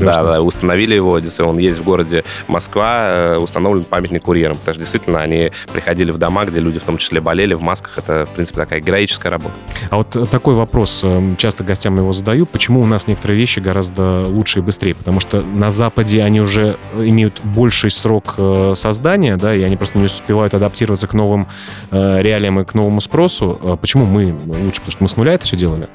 Да, 0.00 0.22
да, 0.22 0.42
установили 0.42 0.94
его, 0.94 1.20
он 1.40 1.58
есть 1.58 1.78
в 1.78 1.84
городе 1.84 2.24
Москва, 2.48 3.36
установлен 3.38 3.84
памятник 3.84 4.22
курьерам, 4.22 4.56
потому 4.56 4.74
что 4.74 4.82
действительно 4.82 5.20
они 5.20 5.52
приходили 5.72 6.10
в 6.10 6.18
дома, 6.18 6.44
где 6.44 6.60
люди 6.60 6.78
в 6.78 6.84
том 6.84 6.98
числе 6.98 7.20
болели 7.20 7.54
в 7.54 7.60
масках. 7.60 7.98
Это, 7.98 8.26
в 8.26 8.34
принципе, 8.34 8.60
такая 8.60 8.80
героическая 8.80 9.30
работа. 9.30 9.54
А 9.90 9.96
вот 9.96 10.16
такой 10.30 10.54
вопрос, 10.54 11.04
часто 11.38 11.64
гостям 11.64 11.96
его 11.96 12.12
задаю, 12.12 12.46
почему 12.46 12.80
у 12.80 12.86
нас 12.86 13.06
некоторые 13.06 13.38
вещи 13.38 13.60
гораздо 13.60 14.24
лучше 14.26 14.60
и 14.60 14.62
быстрее? 14.62 14.94
Потому 14.94 15.20
что 15.20 15.40
на 15.42 15.70
Западе 15.70 16.22
они 16.22 16.40
уже 16.40 16.78
имеют 16.94 17.40
больший 17.42 17.90
срок 17.90 18.36
создания, 18.74 19.36
да, 19.36 19.54
и 19.54 19.62
они 19.62 19.76
просто 19.76 19.98
не 19.98 20.06
успевают 20.06 20.54
адаптироваться 20.54 21.06
к 21.06 21.14
новым 21.14 21.46
реалиям 21.90 22.60
и 22.60 22.64
к 22.64 22.74
новому 22.74 23.00
спросу. 23.00 23.78
Почему 23.80 24.04
мы 24.04 24.34
лучше? 24.46 24.80
Потому 24.80 24.90
что 24.90 25.02
мы 25.02 25.08
с 25.08 25.16
нуля 25.16 25.32
это 25.34 25.44
все 25.44 25.56
делали? 25.56 25.88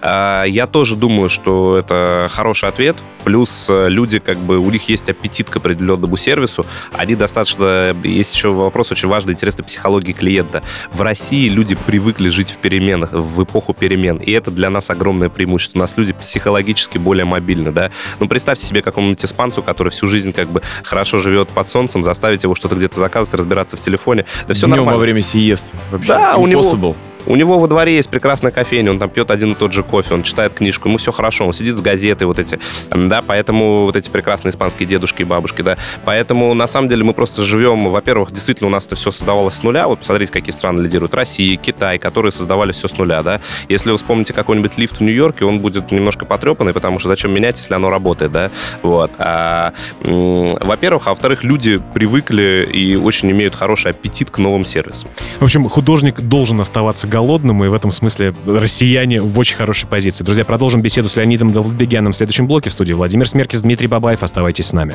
А, 0.00 0.44
я 0.44 0.66
тоже 0.66 0.96
думаю, 0.96 1.28
что 1.28 1.76
это 1.76 2.28
хороший 2.30 2.68
ответ. 2.68 2.96
Плюс 3.24 3.41
э, 3.68 3.88
люди, 3.88 4.18
как 4.18 4.38
бы, 4.38 4.58
у 4.58 4.70
них 4.70 4.88
есть 4.88 5.08
аппетит 5.08 5.50
к 5.50 5.56
определенному 5.56 6.16
сервису. 6.16 6.66
Они 6.92 7.14
достаточно... 7.14 7.94
Есть 8.04 8.34
еще 8.34 8.52
вопрос 8.52 8.92
очень 8.92 9.08
важный, 9.08 9.32
интересный 9.32 9.64
психологии 9.64 10.12
клиента. 10.12 10.62
В 10.92 11.00
России 11.00 11.48
люди 11.48 11.74
привыкли 11.74 12.28
жить 12.28 12.50
в 12.50 12.56
переменах, 12.56 13.12
в 13.12 13.42
эпоху 13.42 13.74
перемен. 13.74 14.18
И 14.18 14.30
это 14.32 14.50
для 14.50 14.70
нас 14.70 14.90
огромное 14.90 15.28
преимущество. 15.28 15.78
У 15.78 15.82
нас 15.82 15.96
люди 15.96 16.12
психологически 16.12 16.98
более 16.98 17.24
мобильны, 17.24 17.72
да. 17.72 17.90
Ну, 18.20 18.28
представьте 18.28 18.64
себе 18.64 18.82
какому-нибудь 18.82 19.24
испанцу, 19.24 19.62
который 19.62 19.90
всю 19.90 20.06
жизнь 20.08 20.32
как 20.32 20.48
бы 20.48 20.62
хорошо 20.82 21.18
живет 21.18 21.48
под 21.48 21.68
солнцем, 21.68 22.04
заставить 22.04 22.42
его 22.42 22.54
что-то 22.54 22.76
где-то 22.76 22.98
заказывать, 22.98 23.40
разбираться 23.40 23.76
в 23.76 23.80
телефоне. 23.80 24.24
Да 24.46 24.54
все 24.54 24.66
Днем 24.66 24.76
нормально. 24.76 24.98
во 24.98 25.02
время 25.02 25.22
сиесты. 25.22 25.72
Вообще, 25.90 26.08
да, 26.08 26.36
у 26.36 26.46
него, 26.46 26.62
impossible. 26.62 26.96
У 27.26 27.36
него 27.36 27.58
во 27.58 27.68
дворе 27.68 27.94
есть 27.94 28.08
прекрасная 28.08 28.50
кофейня, 28.50 28.90
он 28.90 28.98
там 28.98 29.08
пьет 29.08 29.30
один 29.30 29.52
и 29.52 29.54
тот 29.54 29.72
же 29.72 29.82
кофе, 29.82 30.14
он 30.14 30.22
читает 30.22 30.54
книжку, 30.54 30.88
ему 30.88 30.98
все 30.98 31.12
хорошо, 31.12 31.46
он 31.46 31.52
сидит 31.52 31.76
с 31.76 31.80
газетой 31.80 32.26
вот 32.26 32.38
эти, 32.38 32.58
да, 32.90 33.22
поэтому 33.22 33.84
вот 33.84 33.96
эти 33.96 34.10
прекрасные 34.10 34.50
испанские 34.50 34.88
дедушки 34.88 35.22
и 35.22 35.24
бабушки, 35.24 35.62
да, 35.62 35.76
поэтому 36.04 36.52
на 36.54 36.66
самом 36.66 36.88
деле 36.88 37.04
мы 37.04 37.14
просто 37.14 37.42
живем, 37.42 37.90
во-первых, 37.90 38.32
действительно 38.32 38.68
у 38.68 38.70
нас 38.70 38.86
это 38.86 38.96
все 38.96 39.12
создавалось 39.12 39.54
с 39.54 39.62
нуля, 39.62 39.86
вот 39.86 40.00
посмотрите, 40.00 40.32
какие 40.32 40.52
страны 40.52 40.82
лидируют, 40.82 41.14
Россия, 41.14 41.56
Китай, 41.56 41.98
которые 41.98 42.32
создавали 42.32 42.72
все 42.72 42.88
с 42.88 42.96
нуля, 42.98 43.22
да, 43.22 43.40
если 43.68 43.90
вы 43.90 43.96
вспомните 43.96 44.32
какой-нибудь 44.32 44.76
лифт 44.76 44.98
в 44.98 45.00
Нью-Йорке, 45.00 45.44
он 45.44 45.60
будет 45.60 45.92
немножко 45.92 46.24
потрепанный, 46.24 46.72
потому 46.72 46.98
что 46.98 47.08
зачем 47.08 47.32
менять, 47.32 47.58
если 47.58 47.74
оно 47.74 47.90
работает, 47.90 48.32
да, 48.32 48.50
вот, 48.82 49.12
а, 49.18 49.72
во-первых, 50.00 51.06
а 51.06 51.10
во-вторых, 51.10 51.44
люди 51.44 51.80
привыкли 51.94 52.68
и 52.72 52.96
очень 52.96 53.30
имеют 53.30 53.54
хороший 53.54 53.92
аппетит 53.92 54.30
к 54.30 54.38
новым 54.38 54.64
сервисам. 54.64 55.08
В 55.38 55.44
общем, 55.44 55.68
художник 55.68 56.20
должен 56.20 56.60
оставаться 56.60 57.06
голодным, 57.12 57.62
и 57.62 57.68
в 57.68 57.74
этом 57.74 57.90
смысле 57.90 58.34
россияне 58.46 59.20
в 59.20 59.38
очень 59.38 59.56
хорошей 59.56 59.86
позиции. 59.86 60.24
Друзья, 60.24 60.44
продолжим 60.44 60.80
беседу 60.80 61.08
с 61.08 61.16
Леонидом 61.16 61.52
Долбегяном 61.52 62.12
в 62.12 62.16
следующем 62.16 62.46
блоке 62.46 62.70
в 62.70 62.72
студии 62.72 62.94
Владимир 62.94 63.28
Смеркис, 63.28 63.60
Дмитрий 63.60 63.86
Бабаев. 63.86 64.22
Оставайтесь 64.22 64.66
с 64.66 64.72
нами. 64.72 64.94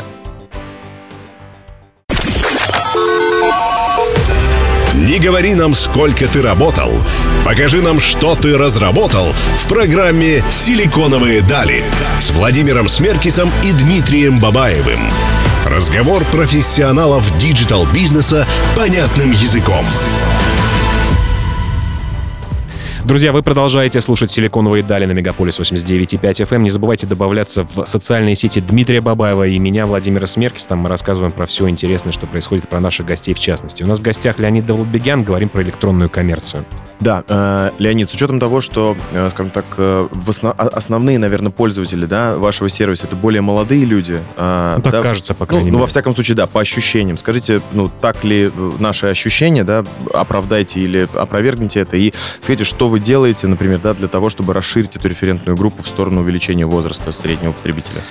Не 4.96 5.20
говори 5.20 5.54
нам, 5.54 5.74
сколько 5.74 6.28
ты 6.28 6.42
работал. 6.42 6.92
Покажи 7.46 7.82
нам, 7.82 8.00
что 8.00 8.36
ты 8.36 8.58
разработал 8.58 9.28
в 9.58 9.68
программе 9.68 10.44
«Силиконовые 10.50 11.42
дали» 11.42 11.86
с 12.20 12.32
Владимиром 12.32 12.90
Смеркисом 12.90 13.50
и 13.64 13.72
Дмитрием 13.72 14.40
Бабаевым. 14.40 15.00
Разговор 15.66 16.24
профессионалов 16.26 17.26
диджитал-бизнеса 17.38 18.46
понятным 18.76 19.32
языком. 19.32 19.86
Друзья, 23.08 23.32
вы 23.32 23.42
продолжаете 23.42 24.02
слушать 24.02 24.32
«Силиконовые 24.32 24.84
дали» 24.84 25.06
на 25.06 25.14
Мегаполис 25.14 25.58
89.5 25.62 26.20
FM. 26.20 26.58
Не 26.58 26.70
забывайте 26.70 27.08
добавляться 27.08 27.64
в 27.64 27.86
социальные 27.86 28.36
сети 28.36 28.60
Дмитрия 28.60 29.00
Бабаева 29.00 29.48
и 29.48 29.58
меня, 29.60 29.86
Владимира 29.86 30.28
Смеркис. 30.28 30.68
Там 30.68 30.80
мы 30.80 30.90
рассказываем 30.90 31.32
про 31.32 31.46
все 31.46 31.70
интересное, 31.70 32.12
что 32.12 32.28
происходит, 32.28 32.68
про 32.68 32.82
наших 32.82 33.06
гостей 33.06 33.34
в 33.34 33.40
частности. 33.40 33.82
У 33.82 33.88
нас 33.88 34.00
в 34.00 34.02
гостях 34.02 34.40
Леонид 34.40 34.66
Довладбегян, 34.66 35.24
говорим 35.24 35.48
про 35.48 35.64
электронную 35.64 36.10
коммерцию. 36.10 36.66
Да, 37.00 37.24
э, 37.28 37.72
Леонид, 37.78 38.10
с 38.10 38.14
учетом 38.14 38.40
того, 38.40 38.60
что, 38.60 38.98
э, 39.14 39.30
скажем 39.30 39.52
так, 39.52 39.66
э, 39.78 40.08
основ... 40.28 40.54
основные, 40.58 41.20
наверное, 41.20 41.52
пользователи 41.52 42.06
да, 42.06 42.36
вашего 42.36 42.68
сервиса 42.70 43.06
это 43.06 43.16
более 43.16 43.42
молодые 43.42 43.86
люди. 43.86 44.18
Э, 44.36 44.74
ну, 44.78 44.82
так 44.82 44.92
да? 44.92 45.02
кажется, 45.02 45.34
по 45.34 45.44
ну, 45.44 45.48
крайней 45.48 45.66
ну, 45.66 45.66
мере. 45.68 45.78
Ну, 45.78 45.82
во 45.82 45.88
всяком 45.88 46.14
случае, 46.14 46.36
да, 46.36 46.48
по 46.48 46.60
ощущениям. 46.60 47.18
Скажите, 47.18 47.62
ну, 47.72 47.90
так 48.02 48.24
ли 48.26 48.52
наши 48.80 49.06
ощущения, 49.06 49.64
да, 49.64 49.86
оправдайте 50.14 50.82
или 50.82 51.08
опровергните 51.14 51.82
это, 51.82 51.96
и 51.96 52.14
скажите, 52.42 52.66
что 52.66 52.90
вы 52.90 52.97
делаете, 53.00 53.48
например, 53.48 53.80
да, 53.80 53.94
для 53.94 54.08
того, 54.08 54.30
чтобы 54.30 54.54
расширить 54.54 54.96
эту 54.96 55.08
референтную 55.08 55.58
группу 55.58 55.84
в 55.84 55.88
сторону 55.88 56.22
увеличения 56.22 56.66
возраста 56.66 57.12
среднего 57.12 57.52
потребителя? 57.52 58.02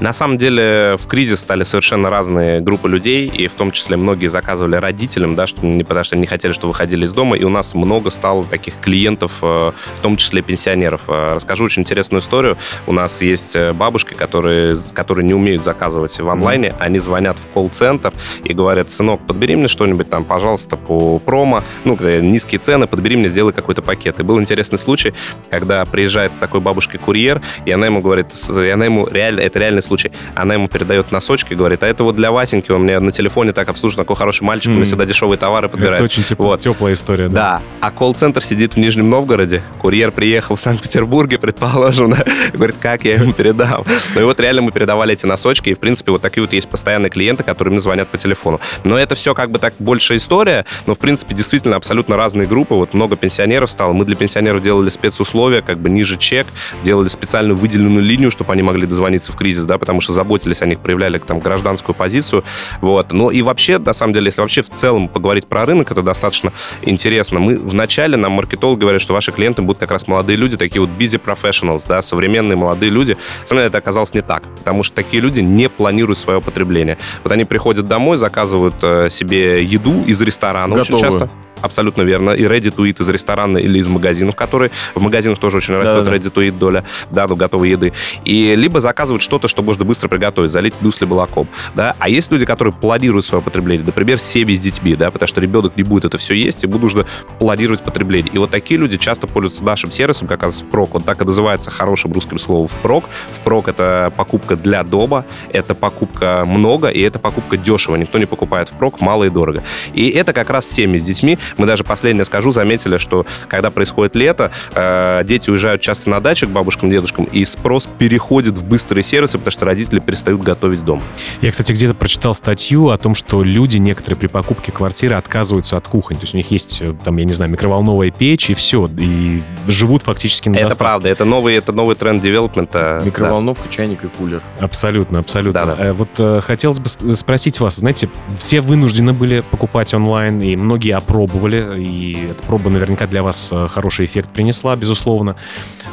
На 0.00 0.14
самом 0.14 0.38
деле 0.38 0.96
в 0.98 1.06
кризис 1.06 1.40
стали 1.40 1.62
совершенно 1.62 2.08
разные 2.08 2.62
группы 2.62 2.88
людей, 2.88 3.26
и 3.26 3.48
в 3.48 3.54
том 3.54 3.70
числе 3.70 3.98
многие 3.98 4.28
заказывали 4.28 4.76
родителям, 4.76 5.34
да, 5.34 5.46
что, 5.46 5.66
не 5.66 5.84
потому 5.84 6.04
что 6.04 6.16
не 6.16 6.26
хотели, 6.26 6.52
что 6.52 6.68
выходили 6.68 7.04
из 7.04 7.12
дома, 7.12 7.36
и 7.36 7.44
у 7.44 7.50
нас 7.50 7.74
много 7.74 8.08
стало 8.08 8.44
таких 8.44 8.80
клиентов, 8.80 9.32
э, 9.42 9.72
в 9.96 10.00
том 10.00 10.16
числе 10.16 10.40
пенсионеров. 10.40 11.02
Э, 11.06 11.34
расскажу 11.34 11.64
очень 11.64 11.82
интересную 11.82 12.22
историю. 12.22 12.56
У 12.86 12.92
нас 12.92 13.20
есть 13.20 13.54
э, 13.54 13.74
бабушки, 13.74 14.14
которые, 14.14 14.74
которые 14.94 15.26
не 15.26 15.34
умеют 15.34 15.64
заказывать 15.64 16.18
в 16.18 16.28
онлайне, 16.30 16.74
они 16.78 16.98
звонят 16.98 17.36
в 17.38 17.46
колл-центр 17.52 18.14
и 18.42 18.54
говорят, 18.54 18.88
сынок, 18.88 19.20
подбери 19.26 19.54
мне 19.54 19.68
что-нибудь 19.68 20.08
там, 20.08 20.24
пожалуйста, 20.24 20.78
по 20.78 21.18
промо, 21.18 21.62
ну, 21.84 21.98
низкие 22.00 22.58
цены, 22.58 22.86
подбери 22.86 23.16
мне, 23.16 23.28
сделай 23.28 23.52
какой-то 23.52 23.82
пакет. 23.82 24.18
И 24.18 24.22
был 24.30 24.40
интересный 24.40 24.78
случай, 24.78 25.12
когда 25.50 25.84
приезжает 25.84 26.30
такой 26.38 26.60
бабушке 26.60 26.98
курьер, 26.98 27.42
и 27.64 27.72
она 27.72 27.86
ему 27.86 28.00
говорит, 28.00 28.28
и 28.48 28.68
она 28.68 28.84
ему 28.84 29.08
реально, 29.10 29.40
это 29.40 29.58
реальный 29.58 29.82
случай. 29.82 30.12
Она 30.36 30.54
ему 30.54 30.68
передает 30.68 31.10
носочки, 31.10 31.54
говорит, 31.54 31.82
а 31.82 31.88
это 31.88 32.04
вот 32.04 32.14
для 32.14 32.30
Васеньки, 32.30 32.70
он 32.70 32.84
мне 32.84 33.00
на 33.00 33.10
телефоне 33.10 33.52
так 33.52 33.68
обслужен, 33.68 33.96
такой 33.96 34.14
хороший 34.14 34.44
мальчик, 34.44 34.70
mm. 34.72 34.78
он 34.78 34.84
всегда 34.84 35.04
дешевые 35.04 35.36
товары 35.36 35.68
подбирает. 35.68 35.96
Это 35.96 36.04
очень 36.04 36.22
теп- 36.22 36.36
вот. 36.38 36.60
теплая 36.60 36.94
история, 36.94 37.28
да. 37.28 37.40
Да. 37.40 37.62
А 37.80 37.90
колл-центр 37.90 38.44
сидит 38.44 38.74
в 38.74 38.76
Нижнем 38.76 39.10
Новгороде, 39.10 39.62
курьер 39.80 40.12
приехал 40.12 40.54
в 40.54 40.60
Санкт-Петербурге, 40.60 41.38
предположим, 41.38 42.10
да? 42.16 42.24
говорит, 42.52 42.76
как 42.80 43.04
я 43.04 43.14
ему 43.14 43.32
передам? 43.32 43.84
Ну 44.14 44.20
и 44.20 44.24
вот 44.24 44.38
реально 44.38 44.62
мы 44.62 44.70
передавали 44.70 45.14
эти 45.14 45.26
носочки, 45.26 45.70
и, 45.70 45.74
в 45.74 45.80
принципе, 45.80 46.12
вот 46.12 46.22
такие 46.22 46.42
вот 46.42 46.52
есть 46.52 46.68
постоянные 46.68 47.10
клиенты, 47.10 47.42
которые 47.42 47.72
мне 47.72 47.80
звонят 47.80 48.08
по 48.08 48.16
телефону. 48.16 48.60
Но 48.84 48.96
это 48.96 49.16
все 49.16 49.34
как 49.34 49.50
бы 49.50 49.58
так 49.58 49.74
большая 49.80 50.18
история, 50.18 50.64
но, 50.86 50.94
в 50.94 50.98
принципе, 50.98 51.34
действительно 51.34 51.74
абсолютно 51.74 52.16
разные 52.16 52.46
группы. 52.46 52.74
Вот 52.74 52.94
много 52.94 53.16
пенсионеров 53.16 53.70
стало. 53.70 53.94
Мы 53.94 54.04
для 54.04 54.16
пенсионеров 54.20 54.60
делали 54.60 54.90
спецусловия, 54.90 55.62
как 55.62 55.78
бы 55.78 55.88
ниже 55.88 56.18
чек, 56.18 56.46
делали 56.82 57.08
специальную 57.08 57.56
выделенную 57.56 58.04
линию, 58.04 58.30
чтобы 58.30 58.52
они 58.52 58.62
могли 58.62 58.86
дозвониться 58.86 59.32
в 59.32 59.36
кризис, 59.36 59.64
да, 59.64 59.78
потому 59.78 60.02
что 60.02 60.12
заботились 60.12 60.60
о 60.60 60.66
них, 60.66 60.78
проявляли 60.80 61.16
там 61.18 61.40
гражданскую 61.40 61.94
позицию. 61.94 62.44
Вот. 62.82 63.12
Ну 63.12 63.30
и 63.30 63.40
вообще, 63.40 63.78
на 63.78 63.94
самом 63.94 64.12
деле, 64.12 64.26
если 64.26 64.42
вообще 64.42 64.62
в 64.62 64.68
целом 64.68 65.08
поговорить 65.08 65.46
про 65.46 65.64
рынок, 65.64 65.90
это 65.90 66.02
достаточно 66.02 66.52
интересно. 66.82 67.40
Мы 67.40 67.56
вначале, 67.56 68.18
нам 68.18 68.32
маркетологи 68.32 68.80
говорят, 68.80 69.00
что 69.00 69.14
ваши 69.14 69.32
клиенты 69.32 69.62
будут 69.62 69.80
как 69.80 69.90
раз 69.90 70.06
молодые 70.06 70.36
люди, 70.36 70.58
такие 70.58 70.82
вот 70.82 70.90
busy 70.90 71.18
professionals, 71.18 71.86
да, 71.88 72.02
современные 72.02 72.56
молодые 72.56 72.90
люди. 72.90 73.16
На 73.40 73.46
самом 73.46 73.60
деле 73.60 73.68
это 73.68 73.78
оказалось 73.78 74.12
не 74.12 74.20
так, 74.20 74.42
потому 74.58 74.82
что 74.82 74.94
такие 74.94 75.22
люди 75.22 75.40
не 75.40 75.70
планируют 75.70 76.18
свое 76.18 76.42
потребление. 76.42 76.98
Вот 77.24 77.32
они 77.32 77.46
приходят 77.46 77.88
домой, 77.88 78.18
заказывают 78.18 78.76
э, 78.82 79.08
себе 79.08 79.64
еду 79.64 80.04
из 80.06 80.20
ресторана 80.20 80.76
Готовую. 80.76 80.94
очень 80.94 81.04
часто. 81.04 81.30
Абсолютно 81.62 82.02
верно. 82.02 82.30
И 82.30 82.42
ready 82.42 82.74
to 82.74 82.88
eat 82.88 83.00
из 83.00 83.08
ресторана 83.08 83.58
или 83.58 83.78
из 83.78 83.88
магазинов, 83.88 84.36
которые 84.36 84.70
в 84.94 85.02
магазинах 85.02 85.38
тоже 85.38 85.58
очень 85.58 85.74
растет 85.74 86.04
Да-да-да. 86.04 86.16
ready 86.16 86.32
to 86.32 86.48
eat 86.48 86.58
доля, 86.58 86.84
да, 87.10 87.26
ну, 87.26 87.36
готовой 87.36 87.70
еды. 87.70 87.92
И 88.24 88.54
либо 88.56 88.80
заказывают 88.80 89.22
что-то, 89.22 89.48
что 89.48 89.62
можно 89.62 89.84
быстро 89.84 90.08
приготовить, 90.08 90.50
залить 90.50 90.74
мюсли 90.80 91.04
молоком, 91.04 91.48
да. 91.74 91.94
А 91.98 92.08
есть 92.08 92.32
люди, 92.32 92.44
которые 92.44 92.74
планируют 92.74 93.24
свое 93.24 93.42
потребление, 93.42 93.84
например, 93.84 94.18
семьи 94.18 94.54
с 94.54 94.60
детьми, 94.60 94.94
да, 94.94 95.10
потому 95.10 95.26
что 95.26 95.40
ребенок 95.40 95.76
не 95.76 95.82
будет 95.82 96.04
это 96.04 96.18
все 96.18 96.34
есть, 96.34 96.62
ему 96.62 96.78
нужно 96.78 97.06
планировать 97.38 97.82
потребление. 97.82 98.32
И 98.32 98.38
вот 98.38 98.50
такие 98.50 98.78
люди 98.78 98.96
часто 98.96 99.26
пользуются 99.26 99.64
нашим 99.64 99.90
сервисом, 99.90 100.28
как 100.28 100.42
раз 100.42 100.62
впрок. 100.62 100.94
Он 100.94 101.02
так 101.02 101.20
и 101.22 101.24
называется 101.24 101.70
хорошим 101.70 102.12
русским 102.12 102.38
словом 102.38 102.68
впрок. 102.68 103.04
Впрок— 103.32 103.68
это 103.68 104.12
покупка 104.16 104.56
для 104.56 104.82
дома, 104.84 105.24
это 105.52 105.74
покупка 105.74 106.44
много, 106.46 106.88
и 106.88 107.00
это 107.00 107.18
покупка 107.18 107.56
дешево. 107.56 107.96
Никто 107.96 108.18
не 108.18 108.26
покупает 108.26 108.68
впрок, 108.68 109.00
мало 109.00 109.24
и 109.24 109.30
дорого. 109.30 109.62
И 109.92 110.08
это 110.10 110.32
как 110.32 110.50
раз 110.50 110.68
семьи 110.68 110.98
с 110.98 111.04
детьми. 111.04 111.38
Мы 111.56 111.66
даже 111.66 111.84
последнее 111.84 112.24
скажу, 112.24 112.52
заметили, 112.52 112.96
что 112.98 113.26
когда 113.48 113.70
происходит 113.70 114.16
лето, 114.16 114.50
э, 114.74 115.22
дети 115.24 115.50
уезжают 115.50 115.80
часто 115.80 116.10
на 116.10 116.20
дачу 116.20 116.46
к 116.46 116.50
бабушкам, 116.50 116.90
дедушкам, 116.90 117.24
и 117.24 117.44
спрос 117.44 117.88
переходит 117.98 118.54
в 118.54 118.64
быстрые 118.64 119.02
сервисы, 119.02 119.38
потому 119.38 119.52
что 119.52 119.64
родители 119.66 120.00
перестают 120.00 120.42
готовить 120.42 120.84
дом. 120.84 121.02
Я, 121.40 121.50
кстати, 121.50 121.72
где-то 121.72 121.94
прочитал 121.94 122.34
статью 122.34 122.90
о 122.90 122.98
том, 122.98 123.14
что 123.14 123.42
люди 123.42 123.78
некоторые 123.78 124.18
при 124.18 124.26
покупке 124.26 124.72
квартиры 124.72 125.16
отказываются 125.16 125.76
от 125.76 125.88
кухонь. 125.88 126.16
То 126.16 126.22
есть 126.22 126.34
у 126.34 126.36
них 126.36 126.50
есть, 126.50 126.82
э, 126.82 126.94
там, 127.04 127.16
я 127.16 127.24
не 127.24 127.32
знаю, 127.32 127.50
микроволновая 127.50 128.10
печь, 128.10 128.50
и 128.50 128.54
все. 128.54 128.88
И 128.98 129.42
живут 129.66 130.02
фактически 130.02 130.48
на 130.48 130.56
Это 130.56 130.64
доставку. 130.64 130.84
правда, 130.84 131.08
это 131.08 131.24
новый, 131.24 131.54
это 131.54 131.72
новый 131.72 131.96
тренд 131.96 132.22
девелопмента. 132.22 133.00
Микроволновка, 133.04 133.68
чайник 133.68 134.04
и 134.04 134.08
кулер. 134.08 134.42
Абсолютно, 134.60 135.18
абсолютно. 135.20 135.66
Да-да. 135.66 135.84
Э, 135.86 135.92
Вот 135.92 136.08
э, 136.18 136.40
хотелось 136.42 136.78
бы 136.80 136.88
спросить 137.14 137.60
вас, 137.60 137.76
знаете, 137.76 138.08
все 138.38 138.60
вынуждены 138.60 139.12
были 139.12 139.40
покупать 139.40 139.92
онлайн, 139.94 140.40
и 140.40 140.56
многие 140.56 140.92
опробовали, 140.92 141.39
и 141.76 142.28
эта 142.30 142.42
проба 142.42 142.70
наверняка 142.70 143.06
для 143.06 143.22
вас 143.22 143.50
э, 143.52 143.68
хороший 143.68 144.06
эффект 144.06 144.30
принесла, 144.30 144.76
безусловно. 144.76 145.36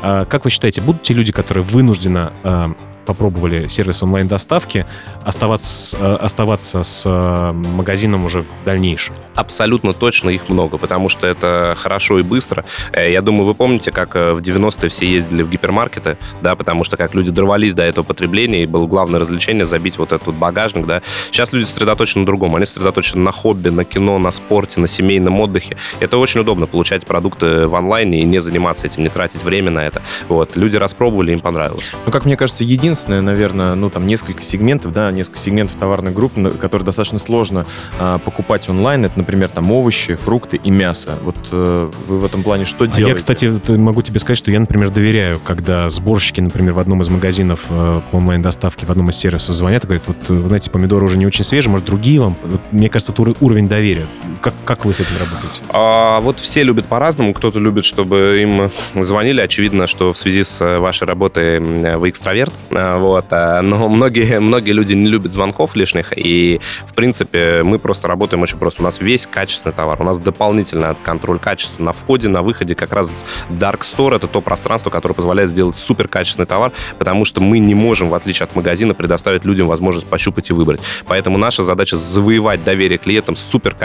А 0.02 0.26
Как 0.26 0.46
вы 0.46 0.52
считаете, 0.52 0.82
будут 0.82 1.04
те 1.04 1.14
люди, 1.14 1.32
которые 1.32 1.64
вынужденно 1.64 2.34
э, 2.44 2.74
попробовали 3.08 3.68
сервис 3.68 4.04
онлайн-доставки, 4.04 4.86
оставаться 5.24 5.70
с, 5.70 5.98
э, 6.00 6.16
оставаться 6.16 6.84
с 6.84 7.04
э, 7.06 7.52
магазином 7.52 8.26
уже 8.26 8.42
в 8.42 8.66
дальнейшем? 8.66 9.16
Абсолютно 9.36 9.94
точно 9.94 10.30
их 10.30 10.50
много, 10.50 10.78
потому 10.78 11.10
что 11.10 11.26
это 11.26 11.76
хорошо 11.78 12.20
и 12.20 12.22
быстро. 12.22 12.66
Э, 12.92 13.12
я 13.12 13.22
думаю, 13.22 13.46
вы 13.46 13.56
помните, 13.56 13.92
как 13.92 14.16
в 14.16 14.40
90-е 14.40 14.90
все 14.90 15.08
ездили 15.08 15.42
в 15.42 15.50
гипермаркеты, 15.50 16.18
да, 16.42 16.56
потому 16.56 16.84
что 16.84 16.98
как 16.98 17.16
люди 17.16 17.32
дорвались 17.32 17.74
до 17.74 17.84
этого 17.84 18.04
потребления, 18.04 18.64
и 18.64 18.66
было 18.68 18.86
главное 18.86 19.20
развлечение 19.20 19.66
забить 19.66 19.98
вот 19.98 20.12
этот 20.12 20.36
багажник, 20.36 20.86
да. 20.86 21.02
Сейчас 21.32 21.54
люди 21.54 21.66
сосредоточены 21.66 22.22
на 22.22 22.26
другом, 22.26 22.56
они 22.56 22.66
сосредоточены 22.66 23.24
на 23.24 23.32
хобби, 23.32 23.70
на 23.70 23.86
кино, 23.86 24.20
на 24.20 24.32
спорте, 24.32 24.80
на 24.82 24.88
семейном 24.88 25.40
отдыхе. 25.40 25.78
Это 26.00 26.18
очень 26.18 26.42
удобно, 26.42 26.68
получать 26.68 27.06
продукты 27.06 27.68
в 27.68 27.76
онлайне 27.76 28.20
и 28.20 28.24
не 28.26 28.42
заниматься 28.42 28.86
этим, 28.86 29.04
не 29.04 29.10
тратить 29.10 29.44
время 29.44 29.72
на 29.72 29.86
это. 29.88 30.02
Вот. 30.28 30.58
Люди 30.58 30.76
распробовали, 30.76 31.32
им 31.32 31.40
понравилось. 31.40 31.92
Ну, 32.06 32.12
как 32.12 32.26
мне 32.26 32.36
кажется, 32.36 32.64
единственное, 32.64 32.97
наверное, 33.08 33.76
ну, 33.76 33.90
там 33.90 34.08
несколько 34.08 34.42
сегментов, 34.42 34.94
да, 34.94 35.12
несколько 35.12 35.40
сегментов 35.40 35.78
товарных 35.78 36.14
групп, 36.14 36.34
которые 36.60 36.86
достаточно 36.86 37.20
сложно 37.20 37.66
а, 38.00 38.18
покупать 38.20 38.70
онлайн, 38.70 39.06
это, 39.06 39.18
например, 39.18 39.50
там 39.50 39.72
овощи, 39.72 40.16
фрукты 40.16 40.58
и 40.58 40.72
мясо. 40.72 41.18
Вот 41.24 41.38
э, 41.52 41.92
вы 42.08 42.20
в 42.20 42.26
этом 42.26 42.44
плане 42.44 42.66
что 42.66 42.86
а 42.86 42.88
делаете? 42.88 43.10
Я, 43.10 43.16
кстати, 43.16 43.72
могу 43.78 44.02
тебе 44.02 44.20
сказать, 44.20 44.38
что 44.38 44.52
я, 44.52 44.60
например, 44.60 44.90
доверяю, 44.90 45.40
когда 45.40 45.90
сборщики, 45.90 46.42
например, 46.42 46.74
в 46.74 46.80
одном 46.80 47.02
из 47.02 47.10
магазинов 47.10 47.66
э, 47.70 48.02
по 48.12 48.16
онлайн-доставке, 48.16 48.86
в 48.86 48.90
одном 48.90 49.10
из 49.10 49.16
сервисов 49.16 49.56
звонят 49.56 49.84
и 49.84 49.88
говорят, 49.88 50.08
вот, 50.08 50.18
э, 50.30 50.34
вы 50.34 50.48
знаете, 50.48 50.70
помидоры 50.70 51.06
уже 51.06 51.18
не 51.18 51.26
очень 51.26 51.44
свежие, 51.44 51.72
может, 51.72 51.86
другие 51.86 52.22
вам? 52.22 52.36
Вот, 52.44 52.62
мне 52.72 52.90
кажется, 52.90 53.12
это 53.12 53.34
уровень 53.40 53.68
доверия. 53.68 54.08
Как, 54.42 54.54
как 54.66 54.86
вы 54.86 54.94
с 54.94 55.00
этим 55.00 55.16
работаете? 55.20 55.62
А, 55.70 56.20
вот 56.22 56.40
все 56.40 56.64
любят 56.64 56.86
по-разному. 56.86 57.34
Кто-то 57.34 57.60
любит, 57.60 57.86
чтобы 57.86 58.40
им 58.42 59.04
звонили. 59.04 59.42
Очевидно, 59.42 59.88
что 59.88 60.14
в 60.14 60.18
связи 60.18 60.44
с 60.44 60.62
э, 60.62 60.78
вашей 60.78 61.08
работой 61.08 61.60
вы 61.60 62.10
экстраверт. 62.10 62.54
Вот. 62.96 63.26
А, 63.32 63.62
но 63.62 63.90
многие, 63.90 64.40
многие 64.40 64.72
люди 64.72 64.94
не 64.94 65.08
любят 65.08 65.32
звонков 65.32 65.76
лишних. 65.76 66.14
И, 66.18 66.60
в 66.86 66.94
принципе, 66.94 67.62
мы 67.64 67.80
просто 67.80 68.08
работаем 68.08 68.42
очень 68.44 68.58
просто. 68.58 68.82
У 68.82 68.86
нас 68.86 69.00
весь 69.02 69.28
качественный 69.28 69.74
товар. 69.74 70.02
У 70.02 70.04
нас 70.04 70.20
дополнительный 70.20 70.96
контроль 71.04 71.40
качества 71.40 71.84
на 71.84 71.92
входе, 71.92 72.30
на 72.30 72.42
выходе. 72.42 72.76
Как 72.76 72.94
раз 72.94 73.26
Dark 73.50 73.80
Store— 73.82 74.16
это 74.18 74.28
то 74.28 74.42
пространство, 74.42 74.90
которое 74.90 75.14
позволяет 75.14 75.50
сделать 75.50 75.76
супер 75.76 76.08
качественный 76.08 76.46
товар, 76.46 76.72
потому 76.98 77.26
что 77.26 77.42
мы 77.42 77.60
не 77.60 77.76
можем, 77.76 78.10
в 78.10 78.16
отличие 78.16 78.46
от 78.46 78.56
магазина, 78.56 78.94
предоставить 78.94 79.46
людям 79.46 79.68
возможность 79.68 80.08
пощупать 80.08 80.50
и 80.50 80.54
выбрать. 80.54 80.82
Поэтому 81.08 81.38
наша 81.38 81.64
задача 81.64 81.98
завоевать 81.98 82.64
доверие 82.64 82.98
клиентам 82.98 83.36
с 83.36 83.42
супер 83.42 83.76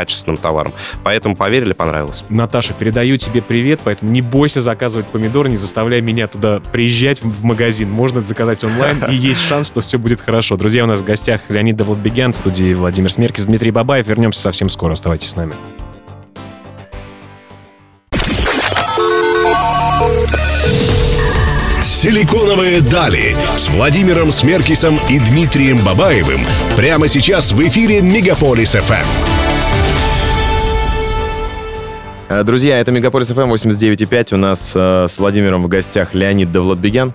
товаром. 0.42 0.73
Поэтому 1.02 1.37
поверили, 1.37 1.73
понравилось. 1.73 2.25
Наташа, 2.28 2.75
передаю 2.75 3.16
тебе 3.16 3.42
привет, 3.42 3.80
поэтому 3.85 4.11
не 4.11 4.23
бойся 4.23 4.61
заказывать 4.61 5.06
помидоры, 5.06 5.49
не 5.49 5.56
заставляй 5.56 6.00
меня 6.00 6.26
туда 6.26 6.61
приезжать 6.73 7.23
в 7.23 7.44
магазин. 7.44 7.90
Можно 7.90 8.25
заказать 8.25 8.64
онлайн, 8.64 8.82
и 9.09 9.15
есть 9.15 9.41
шанс, 9.41 9.69
что 9.69 9.81
все 9.81 9.99
будет 9.99 10.21
хорошо. 10.21 10.57
Друзья, 10.57 10.85
у 10.85 10.87
нас 10.87 11.01
в 11.01 11.05
гостях 11.05 11.43
Леонид 11.49 11.77
Давлетбегян, 11.77 12.33
в 12.33 12.37
студии 12.37 12.75
Владимир 12.75 13.12
Смеркис, 13.12 13.45
Дмитрий 13.45 13.71
Бабаев. 13.71 14.07
Вернемся 14.07 14.41
совсем 14.41 14.69
скоро. 14.69 14.93
Оставайтесь 14.93 15.31
с 15.31 15.37
нами. 15.37 15.55
«Силиконовые 21.83 22.81
дали» 22.81 23.37
с 23.57 23.69
Владимиром 23.69 24.33
Смеркисом 24.33 24.99
и 25.09 25.21
Дмитрием 25.21 25.79
Бабаевым 25.85 26.41
прямо 26.77 27.07
сейчас 27.07 27.53
в 27.53 27.61
эфире 27.62 28.01
«Мегаполис 28.01 28.73
ФМ». 28.73 29.07
Э, 32.33 32.45
друзья, 32.45 32.79
это 32.79 32.91
Мегаполис 32.93 33.31
FM 33.31 33.53
89.5. 33.53 34.35
У 34.35 34.37
нас 34.39 34.73
э, 34.75 35.07
с 35.07 35.19
Владимиром 35.19 35.62
в 35.62 35.69
гостях 35.69 36.15
Леонид 36.15 36.51
Давлатбегян. 36.51 37.12